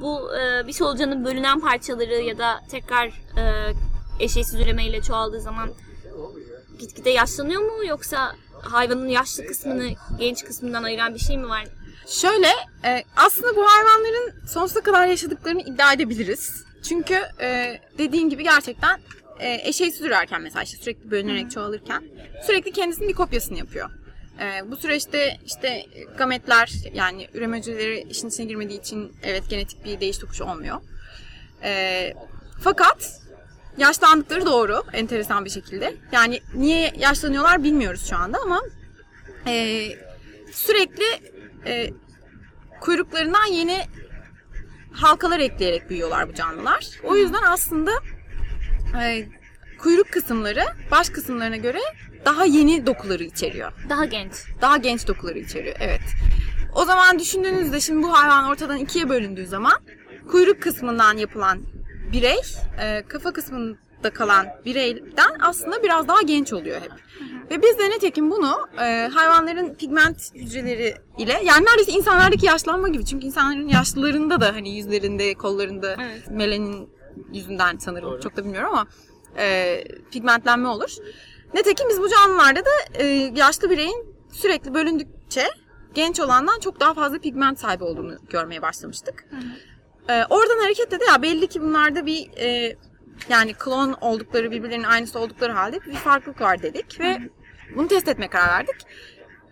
Bu 0.00 0.36
e, 0.36 0.66
bir 0.66 0.72
solucanın 0.72 1.24
bölünen 1.24 1.60
parçaları 1.60 2.14
ya 2.14 2.38
da 2.38 2.60
tekrar 2.70 3.06
e, 3.06 3.74
eşeğsiz 4.20 4.54
üremeyle 4.54 5.02
çoğaldığı 5.02 5.40
zaman 5.40 5.70
gitgide 6.78 7.10
yaşlanıyor 7.10 7.62
mu 7.62 7.84
yoksa 7.86 8.36
hayvanın 8.62 9.08
yaşlı 9.08 9.46
kısmını 9.46 9.90
genç 10.18 10.44
kısmından 10.44 10.82
ayıran 10.82 11.14
bir 11.14 11.20
şey 11.20 11.38
mi 11.38 11.48
var? 11.48 11.64
Şöyle 12.06 12.48
e, 12.84 13.04
aslında 13.16 13.56
bu 13.56 13.66
hayvanların 13.66 14.46
sonsuza 14.46 14.80
kadar 14.80 15.06
yaşadıklarını 15.06 15.60
iddia 15.62 15.92
edebiliriz. 15.92 16.64
Çünkü 16.88 17.14
e, 17.40 17.80
dediğin 17.98 18.28
gibi 18.28 18.42
gerçekten 18.42 19.00
e, 19.40 19.68
eşeğsiz 19.68 20.00
ürerken 20.00 20.42
mesela 20.42 20.62
işte 20.62 20.76
sürekli 20.76 21.10
bölünerek 21.10 21.50
çoğalırken 21.50 22.04
sürekli 22.46 22.72
kendisinin 22.72 23.08
bir 23.08 23.14
kopyasını 23.14 23.58
yapıyor. 23.58 23.90
E, 24.38 24.70
bu 24.70 24.76
süreçte 24.76 25.36
işte 25.46 25.86
gametler 26.18 26.72
yani 26.92 27.28
üreme 27.34 27.58
hücreleri 27.58 28.06
işin 28.10 28.28
içine 28.28 28.46
girmediği 28.46 28.80
için 28.80 29.12
evet 29.22 29.42
genetik 29.48 29.84
bir 29.84 30.00
değiş 30.00 30.18
tokuş 30.18 30.40
olmuyor. 30.40 30.76
E, 31.62 32.12
fakat 32.60 33.20
yaşlandıkları 33.78 34.46
doğru 34.46 34.84
enteresan 34.92 35.44
bir 35.44 35.50
şekilde. 35.50 35.94
Yani 36.12 36.40
niye 36.54 36.92
yaşlanıyorlar 36.98 37.64
bilmiyoruz 37.64 38.08
şu 38.08 38.16
anda 38.16 38.38
ama 38.38 38.60
e, 39.46 39.86
sürekli 40.52 41.04
e, 41.66 41.90
kuyruklarından 42.80 43.46
yeni 43.46 43.82
halkalar 44.92 45.40
ekleyerek 45.40 45.90
büyüyorlar 45.90 46.28
bu 46.28 46.34
canlılar. 46.34 46.88
O 47.04 47.16
yüzden 47.16 47.42
aslında 47.42 47.90
e, 49.02 49.28
kuyruk 49.82 50.12
kısımları 50.12 50.62
baş 50.90 51.08
kısımlarına 51.08 51.56
göre 51.56 51.78
daha 52.24 52.44
yeni 52.44 52.86
dokuları 52.86 53.24
içeriyor. 53.24 53.72
Daha 53.88 54.04
genç. 54.04 54.32
Daha 54.60 54.76
genç 54.76 55.08
dokuları 55.08 55.38
içeriyor. 55.38 55.76
Evet. 55.80 56.00
O 56.74 56.84
zaman 56.84 57.18
düşündüğünüzde 57.18 57.80
şimdi 57.80 58.02
bu 58.02 58.12
hayvan 58.18 58.44
ortadan 58.44 58.76
ikiye 58.78 59.08
bölündüğü 59.08 59.46
zaman 59.46 59.80
kuyruk 60.30 60.62
kısmından 60.62 61.16
yapılan 61.16 61.58
birey 62.12 62.40
e, 62.82 63.02
kafa 63.08 63.32
kısmında 63.32 64.10
kalan 64.14 64.46
bireyden 64.64 65.30
aslında 65.40 65.82
biraz 65.82 66.08
daha 66.08 66.22
genç 66.22 66.52
oluyor 66.52 66.80
hep. 66.80 66.92
Ve 67.50 67.62
biz 67.62 67.78
de 67.78 67.90
netekim 67.90 68.30
bunu 68.30 68.68
e, 68.80 69.08
hayvanların 69.12 69.74
pigment 69.74 70.34
hücreleri 70.34 70.94
ile 71.18 71.40
yani 71.44 71.66
neredeyse 71.66 71.92
insanlardaki 71.92 72.46
yaşlanma 72.46 72.88
gibi. 72.88 73.04
Çünkü 73.04 73.26
insanların 73.26 73.68
yaşlılarında 73.68 74.40
da 74.40 74.54
hani 74.54 74.76
yüzlerinde, 74.76 75.34
kollarında 75.34 75.96
Evet. 76.00 76.30
melanin 76.30 76.88
yüzünden 77.32 77.78
sanırım 77.78 78.10
Doğru. 78.10 78.20
çok 78.20 78.36
da 78.36 78.44
bilmiyorum 78.44 78.70
ama 78.72 78.86
e, 79.38 79.84
pigmentlenme 80.12 80.68
olur. 80.68 80.90
Netekim 81.54 81.88
biz 81.88 82.00
bu 82.00 82.08
canlılarda 82.08 82.60
da 82.64 82.70
e, 82.94 83.04
yaşlı 83.34 83.70
bireyin 83.70 84.16
sürekli 84.32 84.74
bölündükçe 84.74 85.48
genç 85.94 86.20
olandan 86.20 86.60
çok 86.60 86.80
daha 86.80 86.94
fazla 86.94 87.18
pigment 87.18 87.58
sahibi 87.60 87.84
olduğunu 87.84 88.18
görmeye 88.30 88.62
başlamıştık. 88.62 89.24
E, 90.08 90.24
oradan 90.30 90.58
hareketle 90.58 91.00
de 91.00 91.04
ya 91.04 91.22
belli 91.22 91.46
ki 91.46 91.60
bunlarda 91.62 92.06
bir 92.06 92.30
e, 92.36 92.76
yani 93.28 93.54
klon 93.54 93.96
oldukları 94.00 94.50
birbirlerinin 94.50 94.84
aynısı 94.84 95.18
oldukları 95.18 95.52
halde 95.52 95.80
bir 95.86 95.94
farklılık 95.94 96.40
var 96.40 96.62
dedik 96.62 97.00
ve 97.00 97.18
bunu 97.76 97.88
test 97.88 98.08
etmeye 98.08 98.28
karar 98.28 98.48
verdik. 98.48 98.76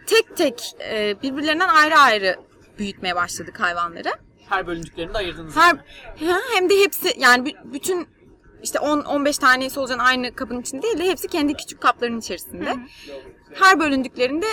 Tek 0.06 0.36
tek 0.36 0.62
e, 0.90 1.22
birbirlerinden 1.22 1.68
ayrı 1.68 1.96
ayrı 1.98 2.36
büyütmeye 2.78 3.16
başladık 3.16 3.60
hayvanları. 3.60 4.10
Her 4.48 4.66
bölündüklerini 4.66 5.14
de 5.14 5.18
ayırdınız. 5.18 5.56
Her 5.56 5.76
hem 6.54 6.70
de 6.70 6.80
hepsi 6.80 7.14
yani 7.18 7.48
bü- 7.50 7.72
bütün 7.72 8.08
işte 8.62 8.78
10 8.78 9.00
15 9.00 9.38
tane 9.38 9.70
solucan 9.70 9.98
aynı 9.98 10.34
kabın 10.34 10.60
içinde 10.60 10.82
değil 10.82 10.98
de 10.98 11.04
hepsi 11.04 11.28
kendi 11.28 11.54
küçük 11.54 11.80
kapların 11.80 12.18
içerisinde. 12.20 12.76
Her 13.54 13.80
bölündüklerinde 13.80 14.46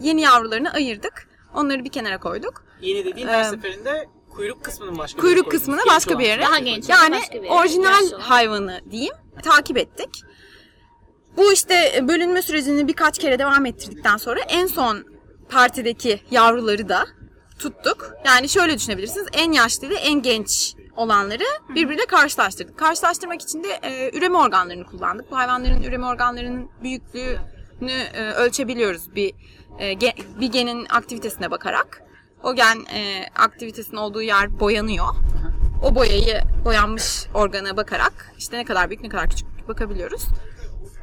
yeni 0.00 0.20
yavrularını 0.20 0.72
ayırdık. 0.72 1.28
Onları 1.54 1.84
bir 1.84 1.90
kenara 1.90 2.18
koyduk. 2.20 2.64
Yeni 2.80 3.04
dediğin 3.04 3.26
her 3.28 3.40
Ee, 3.40 3.44
seferinde 3.44 4.08
kuyruk 4.30 4.64
kısmının 4.64 4.98
başka 4.98 5.16
bir 5.18 5.22
Kuyruk 5.22 5.50
kısmını 5.50 5.80
başka 5.88 6.18
bir 6.18 6.24
yere. 6.24 6.42
Daha 6.42 6.58
genç, 6.58 6.88
Yani 6.88 7.16
başka 7.16 7.34
bir 7.34 7.42
yere, 7.42 7.52
orijinal 7.54 8.02
yaşlı 8.02 8.16
olan. 8.16 8.20
hayvanı 8.24 8.80
diyeyim 8.90 9.14
takip 9.42 9.76
ettik. 9.76 10.08
Bu 11.36 11.52
işte 11.52 12.04
bölünme 12.08 12.42
sürecini 12.42 12.88
birkaç 12.88 13.18
kere 13.18 13.38
devam 13.38 13.66
ettirdikten 13.66 14.16
sonra 14.16 14.40
en 14.40 14.66
son 14.66 15.04
partideki 15.50 16.20
yavruları 16.30 16.88
da 16.88 17.06
tuttuk. 17.58 18.12
Yani 18.26 18.48
şöyle 18.48 18.78
düşünebilirsiniz. 18.78 19.26
En 19.32 19.52
yaşlı 19.52 19.86
ile 19.86 19.94
en 19.94 20.22
genç 20.22 20.74
olanları 21.00 21.44
birbiriyle 21.68 22.06
karşılaştırdık. 22.06 22.78
Karşılaştırmak 22.78 23.42
için 23.42 23.64
de 23.64 23.68
e, 23.82 24.18
üreme 24.18 24.38
organlarını 24.38 24.84
kullandık. 24.86 25.30
Bu 25.30 25.36
hayvanların 25.36 25.82
üreme 25.82 26.06
organlarının 26.06 26.70
büyüklüğünü 26.82 27.92
e, 28.14 28.30
ölçebiliyoruz 28.32 29.14
bir 29.14 29.34
e, 29.78 29.92
ge- 29.92 30.40
bir 30.40 30.52
genin 30.52 30.86
aktivitesine 30.90 31.50
bakarak. 31.50 32.02
O 32.42 32.54
gen 32.54 32.84
e, 32.94 33.24
aktivitesinin 33.36 33.96
olduğu 33.96 34.22
yer 34.22 34.60
boyanıyor. 34.60 35.06
O 35.84 35.94
boyayı 35.94 36.42
boyanmış 36.64 37.26
organa 37.34 37.76
bakarak 37.76 38.32
işte 38.38 38.58
ne 38.58 38.64
kadar 38.64 38.90
büyük 38.90 39.02
ne 39.02 39.08
kadar 39.08 39.30
küçük 39.30 39.68
bakabiliyoruz. 39.68 40.22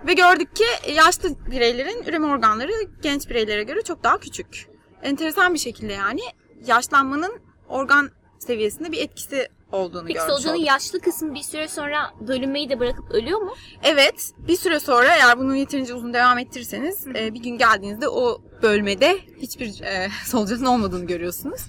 Ve 0.07 0.13
gördük 0.13 0.55
ki 0.55 0.91
yaşlı 0.93 1.29
bireylerin 1.51 2.03
üreme 2.03 2.27
organları 2.27 2.71
genç 3.01 3.29
bireylere 3.29 3.63
göre 3.63 3.81
çok 3.81 4.03
daha 4.03 4.17
küçük. 4.17 4.67
Enteresan 5.03 5.53
bir 5.53 5.59
şekilde 5.59 5.93
yani 5.93 6.21
yaşlanmanın 6.65 7.39
organ 7.69 8.09
seviyesinde 8.39 8.91
bir 8.91 8.97
etkisi 8.97 9.47
olduğunu 9.71 10.05
Peki 10.07 10.13
görmüş 10.13 10.31
solucanın 10.33 10.55
olduk. 10.55 10.67
yaşlı 10.67 10.99
kısmı 10.99 11.35
bir 11.35 11.41
süre 11.41 11.67
sonra 11.67 12.13
bölünmeyi 12.21 12.69
de 12.69 12.79
bırakıp 12.79 13.11
ölüyor 13.11 13.41
mu? 13.41 13.53
Evet 13.83 14.31
bir 14.37 14.55
süre 14.55 14.79
sonra 14.79 15.15
eğer 15.15 15.39
bunu 15.39 15.55
yeterince 15.55 15.93
uzun 15.93 16.13
devam 16.13 16.37
ettirirseniz 16.37 17.07
e, 17.07 17.33
bir 17.33 17.39
gün 17.39 17.57
geldiğinizde 17.57 18.09
o 18.09 18.41
bölmede 18.61 19.17
hiçbir 19.41 19.81
e, 19.81 20.07
solucanın 20.25 20.65
olmadığını 20.65 21.05
görüyorsunuz. 21.05 21.61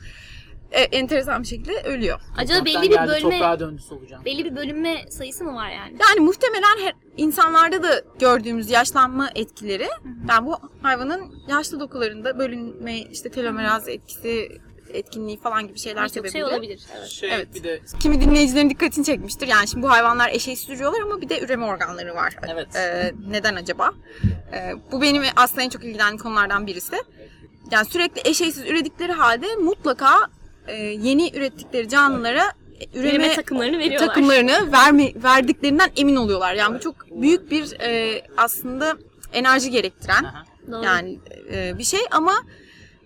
E, 0.70 0.80
enteresan 0.82 1.42
bir 1.42 1.46
şekilde 1.48 1.82
ölüyor. 1.82 2.20
Acaba 2.36 2.64
belli 2.64 2.82
bir 2.82 2.90
geldi, 2.90 3.08
bölme 3.08 3.20
Toprağa 3.38 3.60
döndü 3.60 3.82
solucan. 3.82 4.24
belli 4.24 4.44
bir 4.44 4.56
bölünme 4.56 5.10
sayısı 5.10 5.44
mı 5.44 5.54
var 5.54 5.70
yani? 5.70 5.96
Yani 6.08 6.20
muhtemelen 6.20 6.78
her, 6.84 6.94
insanlarda 7.16 7.82
da 7.82 8.02
gördüğümüz 8.18 8.70
yaşlanma 8.70 9.30
etkileri, 9.34 9.88
yani 10.28 10.46
bu 10.46 10.56
hayvanın 10.82 11.34
yaşlı 11.48 11.80
dokularında 11.80 12.38
bölünme, 12.38 12.98
işte 13.00 13.30
telomeraz 13.30 13.88
etkisi, 13.88 14.48
etkinliği 14.92 15.40
falan 15.40 15.68
gibi 15.68 15.78
şeyler 15.78 16.00
şey 16.00 16.08
sebebiyle. 16.08 16.44
olabilir. 16.44 16.80
Evet. 16.98 17.08
Şey 17.08 17.34
Evet. 17.34 17.48
bir 17.54 17.62
de 17.64 17.80
Kimi 18.00 18.20
dinleyicilerin 18.20 18.70
dikkatini 18.70 19.04
çekmiştir. 19.04 19.46
Yani 19.48 19.68
şimdi 19.68 19.82
bu 19.86 19.90
hayvanlar 19.90 20.28
eşeği 20.28 20.56
sürüyorlar 20.56 21.00
ama 21.00 21.20
bir 21.20 21.28
de 21.28 21.40
üreme 21.40 21.64
organları 21.64 22.14
var. 22.14 22.36
Evet. 22.52 22.76
Ee, 22.76 23.12
neden 23.28 23.54
acaba? 23.54 23.92
Ee, 24.52 24.72
bu 24.92 25.02
benim 25.02 25.22
aslında 25.36 25.62
en 25.62 25.68
çok 25.68 25.84
ilgilendiğim 25.84 26.18
konulardan 26.22 26.66
birisi. 26.66 26.96
Yani 27.70 27.86
sürekli 27.86 28.30
eşeğsiz 28.30 28.62
üredikleri 28.66 29.12
halde 29.12 29.46
mutlaka 29.56 30.10
e, 30.66 30.74
yeni 30.76 31.36
ürettikleri 31.36 31.88
canlılara 31.88 32.52
üreme, 32.94 33.10
Üreme 33.10 33.34
takımlarını 33.34 33.78
veriyorlar. 33.78 34.06
takımlarını 34.08 34.72
verme, 34.72 35.12
verdiklerinden 35.16 35.90
emin 35.96 36.16
oluyorlar. 36.16 36.54
Yani 36.54 36.76
bu 36.76 36.80
çok 36.80 36.94
büyük 37.10 37.50
bir 37.50 37.80
e, 37.80 38.22
aslında 38.36 38.96
enerji 39.32 39.70
gerektiren 39.70 40.24
Aha. 40.24 40.44
Yani 40.84 41.18
e, 41.52 41.78
bir 41.78 41.84
şey 41.84 42.00
ama 42.10 42.34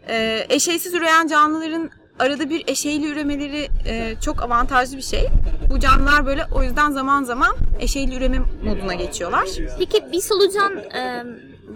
E, 0.09 0.47
eşeysiz 0.49 0.95
üreyen 0.95 1.27
canlıların 1.27 1.91
arada 2.19 2.51
bir 2.51 2.65
eşeyli 2.67 3.07
üremeleri 3.09 3.69
e, 3.87 4.15
çok 4.25 4.43
avantajlı 4.43 4.97
bir 4.97 5.03
şey. 5.03 5.27
Bu 5.71 5.81
canlılar 5.81 6.27
böyle 6.27 6.45
o 6.55 6.63
yüzden 6.63 6.91
zaman 6.91 7.23
zaman 7.25 7.57
eşeyli 7.81 8.15
üreme 8.17 8.39
moduna 8.65 8.95
geçiyorlar. 8.95 9.49
Peki 9.79 10.05
bir 10.13 10.21
solucan 10.21 10.77
e, 10.79 11.25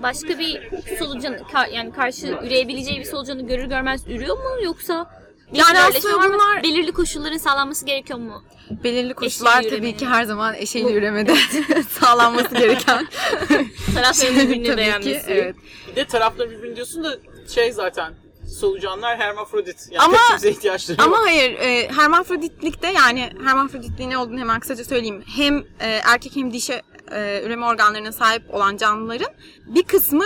başka 0.02 0.38
bir 0.38 0.60
solucan 0.98 1.34
ka- 1.34 1.70
yani 1.72 1.92
karşı 1.92 2.26
üreyebileceği 2.26 2.98
bir 3.00 3.04
solucanı 3.04 3.46
görür 3.46 3.64
görmez 3.64 4.06
ürüyor 4.08 4.36
mu 4.36 4.64
yoksa 4.64 5.10
bir 5.52 5.58
Yani 5.58 5.78
aslında 5.78 6.16
mı? 6.16 6.34
bunlar- 6.34 6.62
belirli 6.62 6.92
koşulların 6.92 7.36
sağlanması 7.38 7.86
gerekiyor 7.86 8.18
mu? 8.18 8.42
Belirli 8.84 9.14
koşullar 9.14 9.58
Eşeğli 9.60 9.70
tabii 9.76 9.86
üreme. 9.86 9.96
ki 9.96 10.06
her 10.06 10.24
zaman 10.24 10.54
eşeğli 10.54 10.92
üremede 10.92 11.34
sağlanması 12.00 12.54
gereken. 12.54 13.06
Tarafların 13.94 14.36
birbirini 14.36 14.48
tabii 14.66 14.70
ki 14.72 14.76
beğenmesi. 14.76 15.24
evet. 15.28 15.56
Bir 15.90 15.96
de 15.96 16.04
tarafları 16.04 16.50
birbirini 16.50 16.76
diyorsun 16.76 17.04
da 17.04 17.16
şey 17.50 17.72
zaten 17.72 18.14
solucanlar 18.60 19.18
hermafrodit. 19.18 19.76
Yani 19.90 20.02
Ama- 20.04 20.48
ihtiyaçları 20.50 21.02
Ama 21.02 21.16
yok. 21.16 21.26
hayır, 21.26 21.52
e, 21.58 21.88
hermafroditlikte 21.88 22.86
yani 22.92 23.30
hermafroditliğin 23.44 24.10
ne 24.10 24.18
olduğunu 24.18 24.40
hemen 24.40 24.60
kısaca 24.60 24.84
söyleyeyim. 24.84 25.24
Hem 25.36 25.58
e, 25.58 25.86
erkek 26.04 26.36
hem 26.36 26.52
dişi 26.52 26.82
e, 27.12 27.42
üreme 27.44 27.66
organlarına 27.66 28.12
sahip 28.12 28.54
olan 28.54 28.76
canlıların 28.76 29.32
bir 29.66 29.82
kısmı 29.82 30.24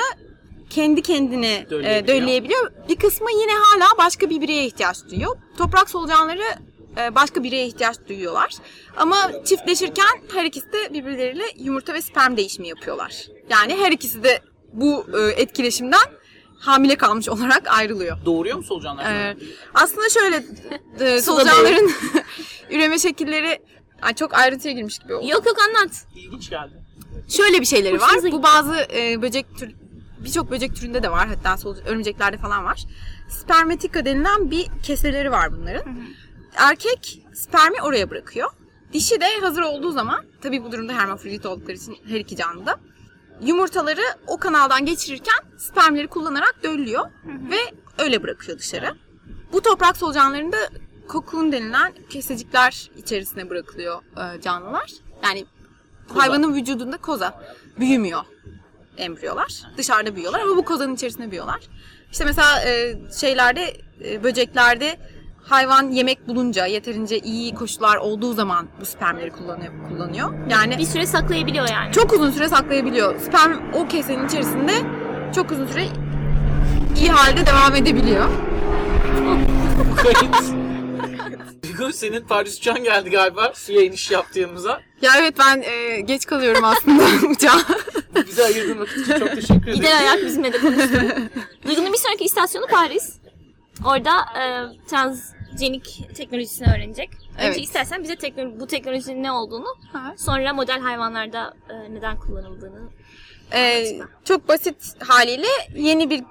kendi 0.70 1.02
kendine 1.02 1.54
e, 1.56 1.70
Dölleyebiliyor. 1.70 2.06
dölleyebiliyor. 2.22 2.70
Bir 2.88 2.96
kısmı 2.96 3.30
yine 3.32 3.52
hala 3.52 3.86
başka 3.98 4.30
bir 4.30 4.40
bireye 4.40 4.66
ihtiyaç 4.66 4.96
duyuyor. 5.10 5.36
Toprak 5.58 5.90
solucanları 5.90 6.42
e, 6.98 7.14
başka 7.14 7.42
bireye 7.42 7.66
ihtiyaç 7.66 7.96
duyuyorlar. 8.08 8.50
Ama 8.96 9.16
çiftleşirken 9.44 10.20
her 10.34 10.44
ikisi 10.44 10.72
de 10.72 10.92
birbirleriyle 10.92 11.44
yumurta 11.56 11.94
ve 11.94 12.02
sperm 12.02 12.36
değişimi 12.36 12.68
yapıyorlar. 12.68 13.26
Yani 13.50 13.76
her 13.76 13.92
ikisi 13.92 14.22
de 14.24 14.40
bu 14.72 15.06
e, 15.18 15.42
etkileşimden 15.42 16.19
hamile 16.60 16.96
kalmış 16.96 17.28
olarak 17.28 17.62
ayrılıyor. 17.68 18.16
Doğuruyor 18.24 18.56
mu 18.56 18.62
solucanlar? 18.62 19.04
Ee, 19.12 19.36
aslında 19.74 20.08
şöyle 20.08 20.44
e, 21.00 21.20
solucanların 21.22 21.92
üreme 22.70 22.98
şekilleri 22.98 23.58
Ay, 24.02 24.14
çok 24.14 24.34
ayrıntıya 24.34 24.74
girmiş 24.74 24.98
gibi 24.98 25.14
oldu. 25.14 25.28
Yok 25.28 25.46
yok 25.46 25.56
anlat. 25.68 25.90
İlginç 26.16 26.50
geldi. 26.50 26.72
Şöyle 27.28 27.60
bir 27.60 27.66
şeyleri 27.66 28.00
var. 28.00 28.10
Bu 28.32 28.42
bazı 28.42 28.74
e, 28.94 29.22
böcek 29.22 29.46
tür 29.58 29.70
birçok 30.18 30.50
böcek 30.50 30.76
türünde 30.76 31.02
de 31.02 31.10
var. 31.10 31.28
Hatta 31.28 31.48
soluc- 31.48 31.84
örümceklerde 31.86 32.36
falan 32.38 32.64
var. 32.64 32.84
Spermatika 33.28 34.04
denilen 34.04 34.50
bir 34.50 34.66
keseleri 34.82 35.30
var 35.30 35.52
bunların. 35.52 35.98
Erkek 36.56 37.22
spermi 37.34 37.82
oraya 37.82 38.10
bırakıyor. 38.10 38.50
Dişi 38.92 39.20
de 39.20 39.26
hazır 39.40 39.62
olduğu 39.62 39.92
zaman, 39.92 40.24
tabii 40.42 40.64
bu 40.64 40.72
durumda 40.72 40.92
hermafrodit 40.92 41.46
oldukları 41.46 41.76
için 41.76 41.98
her 42.08 42.20
iki 42.20 42.36
canlı 42.36 42.66
da 42.66 42.80
yumurtaları 43.42 44.02
o 44.26 44.36
kanaldan 44.36 44.86
geçirirken 44.86 45.38
spermleri 45.56 46.08
kullanarak 46.08 46.56
döllüyor 46.62 47.04
ve 47.24 47.58
öyle 47.98 48.22
bırakıyor 48.22 48.58
dışarı. 48.58 48.94
Bu 49.52 49.60
toprak 49.62 49.96
solucanlarında 49.96 50.56
kokun 51.08 51.52
denilen 51.52 51.92
kesecikler 52.10 52.90
içerisine 52.96 53.50
bırakılıyor 53.50 54.02
e, 54.02 54.40
canlılar. 54.40 54.90
Yani 55.24 55.46
hayvanın 56.14 56.54
vücudunda 56.54 56.96
koza 56.96 57.44
büyümüyor 57.78 58.20
embriyolar. 58.96 59.62
Dışarıda 59.76 60.16
büyüyorlar 60.16 60.40
ama 60.40 60.56
bu 60.56 60.64
kozanın 60.64 60.94
içerisinde 60.94 61.30
büyüyorlar. 61.30 61.60
İşte 62.12 62.24
mesela 62.24 62.64
e, 62.64 62.96
şeylerde, 63.20 63.76
e, 64.04 64.24
böceklerde 64.24 64.98
hayvan 65.50 65.90
yemek 65.90 66.28
bulunca, 66.28 66.66
yeterince 66.66 67.18
iyi 67.18 67.54
koşullar 67.54 67.96
olduğu 67.96 68.32
zaman 68.34 68.68
bu 68.80 68.84
spermleri 68.86 69.30
kullanıyor. 69.30 69.72
kullanıyor. 69.88 70.32
Yani 70.50 70.78
Bir 70.78 70.84
süre 70.84 71.06
saklayabiliyor 71.06 71.68
yani. 71.68 71.92
çok 71.92 72.12
uzun 72.12 72.30
süre 72.30 72.48
saklayabiliyor. 72.48 73.20
Sperm 73.20 73.60
o 73.74 73.88
kesenin 73.88 74.26
içerisinde 74.28 74.72
çok 75.34 75.50
uzun 75.52 75.66
süre 75.66 75.86
iyi 76.96 77.08
halde 77.08 77.46
devam 77.46 77.74
edebiliyor. 77.76 78.26
Duygu 81.62 81.92
senin 81.92 82.20
Paris 82.20 82.58
uçağın 82.58 82.84
geldi 82.84 83.10
galiba. 83.10 83.52
Suya 83.54 83.82
iniş 83.82 84.10
yaptı 84.10 84.40
yanımıza. 84.40 84.80
Ya 85.02 85.12
evet 85.18 85.34
ben 85.38 85.62
e, 85.62 86.00
geç 86.00 86.26
kalıyorum 86.26 86.64
aslında 86.64 87.02
uçağa. 87.30 87.58
Bize 88.26 88.44
ayırdığın 88.44 88.78
vakit 88.80 88.98
için 88.98 89.18
çok 89.18 89.30
teşekkür 89.34 89.62
ederim. 89.62 89.74
Gider 89.74 89.98
ayak 89.98 90.24
bizimle 90.26 90.52
de 90.52 90.58
konuştu. 90.58 90.92
Duygu'nun 91.66 91.92
bir 91.92 91.98
sonraki 91.98 92.24
istasyonu 92.24 92.66
Paris. 92.66 93.12
Orada 93.86 94.10
e, 94.40 94.44
transgenik 95.50 96.08
teknolojisini 96.14 96.68
öğrenecek. 96.76 97.10
Önce 97.38 97.46
Evet. 97.46 97.60
istersen 97.60 98.02
bize 98.02 98.12
teknolo- 98.14 98.60
bu 98.60 98.66
teknolojinin 98.66 99.22
ne 99.22 99.32
olduğunu, 99.32 99.66
sonra 100.16 100.52
model 100.54 100.80
hayvanlarda 100.80 101.54
e, 101.70 101.94
neden 101.94 102.16
kullanıldığını. 102.18 102.80
E, 103.52 103.84
çok 104.24 104.48
basit 104.48 104.76
haliyle 105.08 105.46
yeni 105.76 106.10
bir 106.10 106.22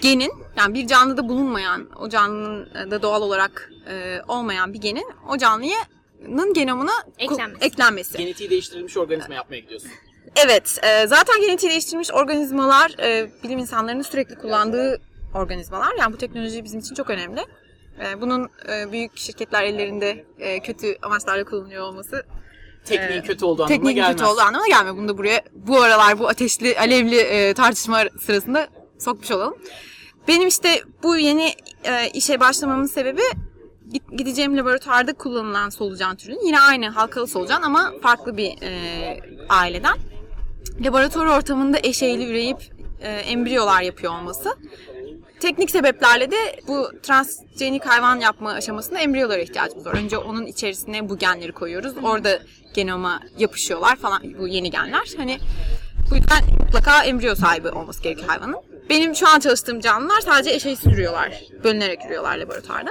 genin 0.00 0.32
yani 0.56 0.74
bir 0.74 0.86
canlıda 0.86 1.28
bulunmayan 1.28 1.88
o 2.00 2.08
canlının 2.08 2.90
da 2.90 3.02
doğal 3.02 3.22
olarak 3.22 3.70
e, 3.88 4.18
olmayan 4.28 4.72
bir 4.74 4.80
genin 4.80 5.06
o 5.28 5.36
canlının 5.36 6.54
genomuna 6.54 6.92
Eklenmesi. 7.18 7.64
eklenmesi. 7.64 8.18
Genetiği 8.18 8.50
değiştirilmiş 8.50 8.96
organizma 8.96 9.34
yapmaya 9.34 9.58
gidiyorsun. 9.58 9.90
Evet, 10.46 10.78
e, 10.82 11.06
zaten 11.06 11.40
genetiği 11.40 11.70
değiştirilmiş 11.70 12.10
organizmalar 12.12 12.94
e, 13.02 13.30
bilim 13.42 13.58
insanlarının 13.58 14.02
sürekli 14.02 14.34
kullandığı 14.34 15.00
organizmalar. 15.34 15.94
Yani 15.98 16.12
bu 16.12 16.18
teknoloji 16.18 16.64
bizim 16.64 16.80
için 16.80 16.94
çok 16.94 17.10
önemli. 17.10 17.40
E, 18.00 18.20
bunun 18.20 18.48
e, 18.68 18.92
büyük 18.92 19.18
şirketler 19.18 19.62
ellerinde 19.62 20.24
e, 20.38 20.60
kötü 20.60 20.96
amaçlarla 21.02 21.44
kullanılıyor 21.44 21.84
olması 21.84 22.24
Tekniğin 22.84 23.22
Ee, 23.22 23.24
kötü 23.24 23.44
olduğu 23.44 23.62
anlamına 23.62 23.76
tekniğin 23.76 23.96
gelmez. 23.96 24.12
kötü 24.12 24.24
olduğu 24.24 24.40
anlamına 24.40 24.68
gelmiyor. 24.68 24.96
Bunu 24.96 25.08
da 25.08 25.18
buraya 25.18 25.42
bu 25.54 25.82
aralar 25.82 26.18
bu 26.18 26.28
ateşli, 26.28 26.78
alevli 26.78 27.16
e, 27.20 27.54
tartışma 27.54 28.00
sırasında 28.20 28.68
sokmuş 28.98 29.30
olalım. 29.30 29.54
Benim 30.28 30.48
işte 30.48 30.82
bu 31.02 31.16
yeni 31.16 31.52
e, 31.84 32.10
işe 32.14 32.40
başlamamın 32.40 32.86
sebebi 32.86 33.22
gideceğim 34.16 34.56
laboratuvarda 34.56 35.12
kullanılan 35.12 35.68
solucan 35.68 36.16
türünün 36.16 36.46
yine 36.46 36.60
aynı 36.60 36.88
halkalı 36.88 37.26
solucan 37.26 37.62
ama 37.62 37.92
farklı 38.02 38.36
bir 38.36 38.62
e, 38.62 39.20
aileden. 39.48 39.94
Laboratuvar 40.84 41.26
ortamında 41.26 41.78
eşeğli 41.82 42.30
üreyip 42.30 42.58
e, 43.00 43.08
embriyolar 43.10 43.82
yapıyor 43.82 44.12
olması. 44.12 44.56
Teknik 45.40 45.70
sebeplerle 45.70 46.30
de 46.30 46.60
bu 46.68 46.90
transgenik 47.02 47.86
hayvan 47.86 48.20
yapma 48.20 48.52
aşamasında 48.52 48.98
embriyolara 48.98 49.40
ihtiyacımız 49.40 49.86
var. 49.86 49.94
Önce 49.94 50.18
onun 50.18 50.46
içerisine 50.46 51.08
bu 51.08 51.18
genleri 51.18 51.52
koyuyoruz. 51.52 51.92
Orada 52.02 52.38
genoma 52.74 53.20
yapışıyorlar 53.38 53.96
falan 53.96 54.22
bu 54.38 54.48
yeni 54.48 54.70
genler. 54.70 55.12
Hani 55.16 55.38
bu 56.10 56.16
yüzden 56.16 56.44
mutlaka 56.64 57.04
embriyo 57.04 57.34
sahibi 57.34 57.68
olması 57.68 58.02
gerekiyor 58.02 58.28
hayvanın. 58.28 58.56
Benim 58.90 59.14
şu 59.14 59.28
an 59.28 59.40
çalıştığım 59.40 59.80
canlılar 59.80 60.20
sadece 60.20 60.50
eşeğsiz 60.50 60.86
ürüyorlar. 60.86 61.42
Bölünerek 61.64 62.06
ürüyorlar 62.06 62.36
laboratuvarda. 62.36 62.90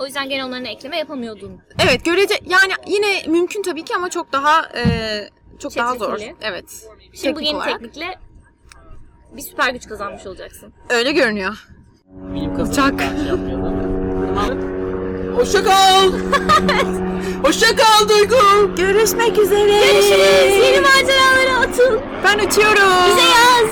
O 0.00 0.06
yüzden 0.06 0.28
genomlarına 0.28 0.68
ekleme 0.68 0.98
yapamıyordun. 0.98 1.60
Evet 1.84 2.04
görece 2.04 2.34
yani 2.46 2.72
yine 2.86 3.22
mümkün 3.26 3.62
tabii 3.62 3.84
ki 3.84 3.96
ama 3.96 4.10
çok 4.10 4.32
daha 4.32 4.68
e, 4.76 4.84
çok 5.58 5.76
daha 5.76 5.94
zor. 5.94 6.20
Evet. 6.40 6.88
Şimdi 7.12 7.36
bu 7.36 7.40
yeni 7.40 7.56
olarak. 7.56 7.80
teknikle 7.80 8.18
bir 9.38 9.42
süper 9.42 9.70
güç 9.70 9.88
kazanmış 9.88 10.26
olacaksın. 10.26 10.72
Öyle 10.90 11.12
görünüyor. 11.12 11.66
Bilim 12.06 12.56
kazanı 12.56 12.72
Uçak. 12.72 13.00
şey. 13.00 13.08
Hoşça 15.36 15.64
kal. 15.64 16.12
Hoşça 17.42 17.66
kal 17.76 18.08
Duygu. 18.08 18.36
Görüşmek 18.76 19.38
üzere. 19.38 19.80
Görüşürüz. 19.92 20.64
Yeni 20.64 20.80
maceralara 20.80 21.58
atıl. 21.60 21.98
Ben 22.24 22.38
uçuyorum. 22.38 22.92
Bize 23.06 23.22
yaz. 23.22 23.70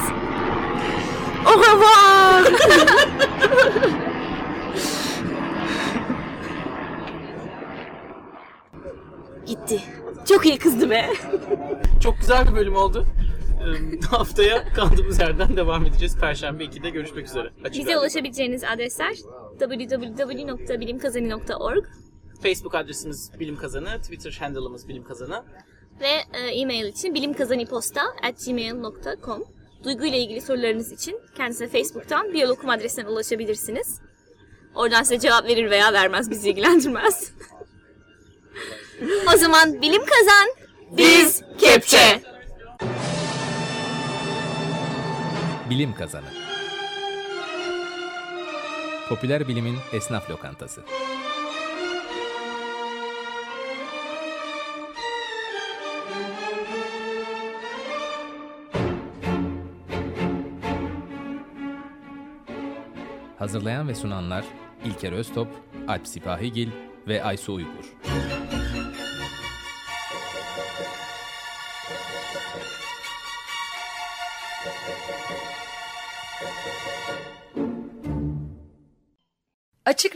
Au 1.47 1.63
revoir. 1.63 2.53
Gitti. 9.47 9.81
Çok 10.29 10.47
iyi 10.47 10.59
kızdı 10.59 10.91
be. 10.91 11.11
Çok 12.01 12.19
güzel 12.21 12.49
bir 12.49 12.55
bölüm 12.55 12.77
oldu. 12.77 13.07
Ee, 13.67 14.01
Haftaya 14.11 14.73
kaldığımız 14.73 15.21
yerden 15.21 15.57
devam 15.57 15.87
edeceğiz. 15.87 16.17
Perşembe 16.21 16.65
2'de 16.65 16.91
görüşmek 16.91 17.27
üzere. 17.27 17.51
Açık 17.65 17.81
Bize 17.81 17.99
ulaşabileceğiniz 17.99 18.65
adresler 18.65 19.17
www.bilimkazani.org 19.59 21.85
Facebook 22.43 22.75
adresimiz 22.75 23.31
Bilim 23.41 23.57
Kazanı, 23.57 24.01
Twitter 24.03 24.37
handle'ımız 24.41 24.89
Bilim 24.89 25.05
Kazanı. 25.05 25.45
ve 26.01 26.09
e, 26.39 26.41
e-mail 26.61 26.85
için 26.87 27.15
bilimkazaniposta@gmail.com. 27.15 29.45
Duygu 29.85 30.07
ile 30.07 30.19
ilgili 30.19 30.41
sorularınız 30.41 30.93
için 30.93 31.21
kendisine 31.37 31.69
Facebook'tan 31.69 32.33
biyolokum 32.33 32.71
adresinden 32.71 33.07
ulaşabilirsiniz. 33.07 34.01
Oradan 34.75 35.03
size 35.03 35.19
cevap 35.19 35.45
verir 35.49 35.71
veya 35.71 35.93
vermez 35.93 36.31
bizi 36.31 36.51
ilgilendirmez. 36.51 37.33
o 39.35 39.37
zaman 39.37 39.83
bilim 39.83 40.03
kazan, 40.05 40.49
biz 40.97 41.43
kepçe. 41.59 42.23
Bilim 45.71 45.95
Kazanı 45.95 46.27
Popüler 49.09 49.49
bilimin 49.49 49.77
esnaf 49.93 50.31
lokantası. 50.31 50.83
Hazırlayan 63.39 63.89
ve 63.89 63.95
sunanlar 63.95 64.45
İlker 64.85 65.13
Öztop, 65.13 65.49
Alp 65.89 66.07
Sipahigil 66.09 66.69
ve 67.09 67.25
Aysu 67.25 67.55
Uygur. 67.55 67.97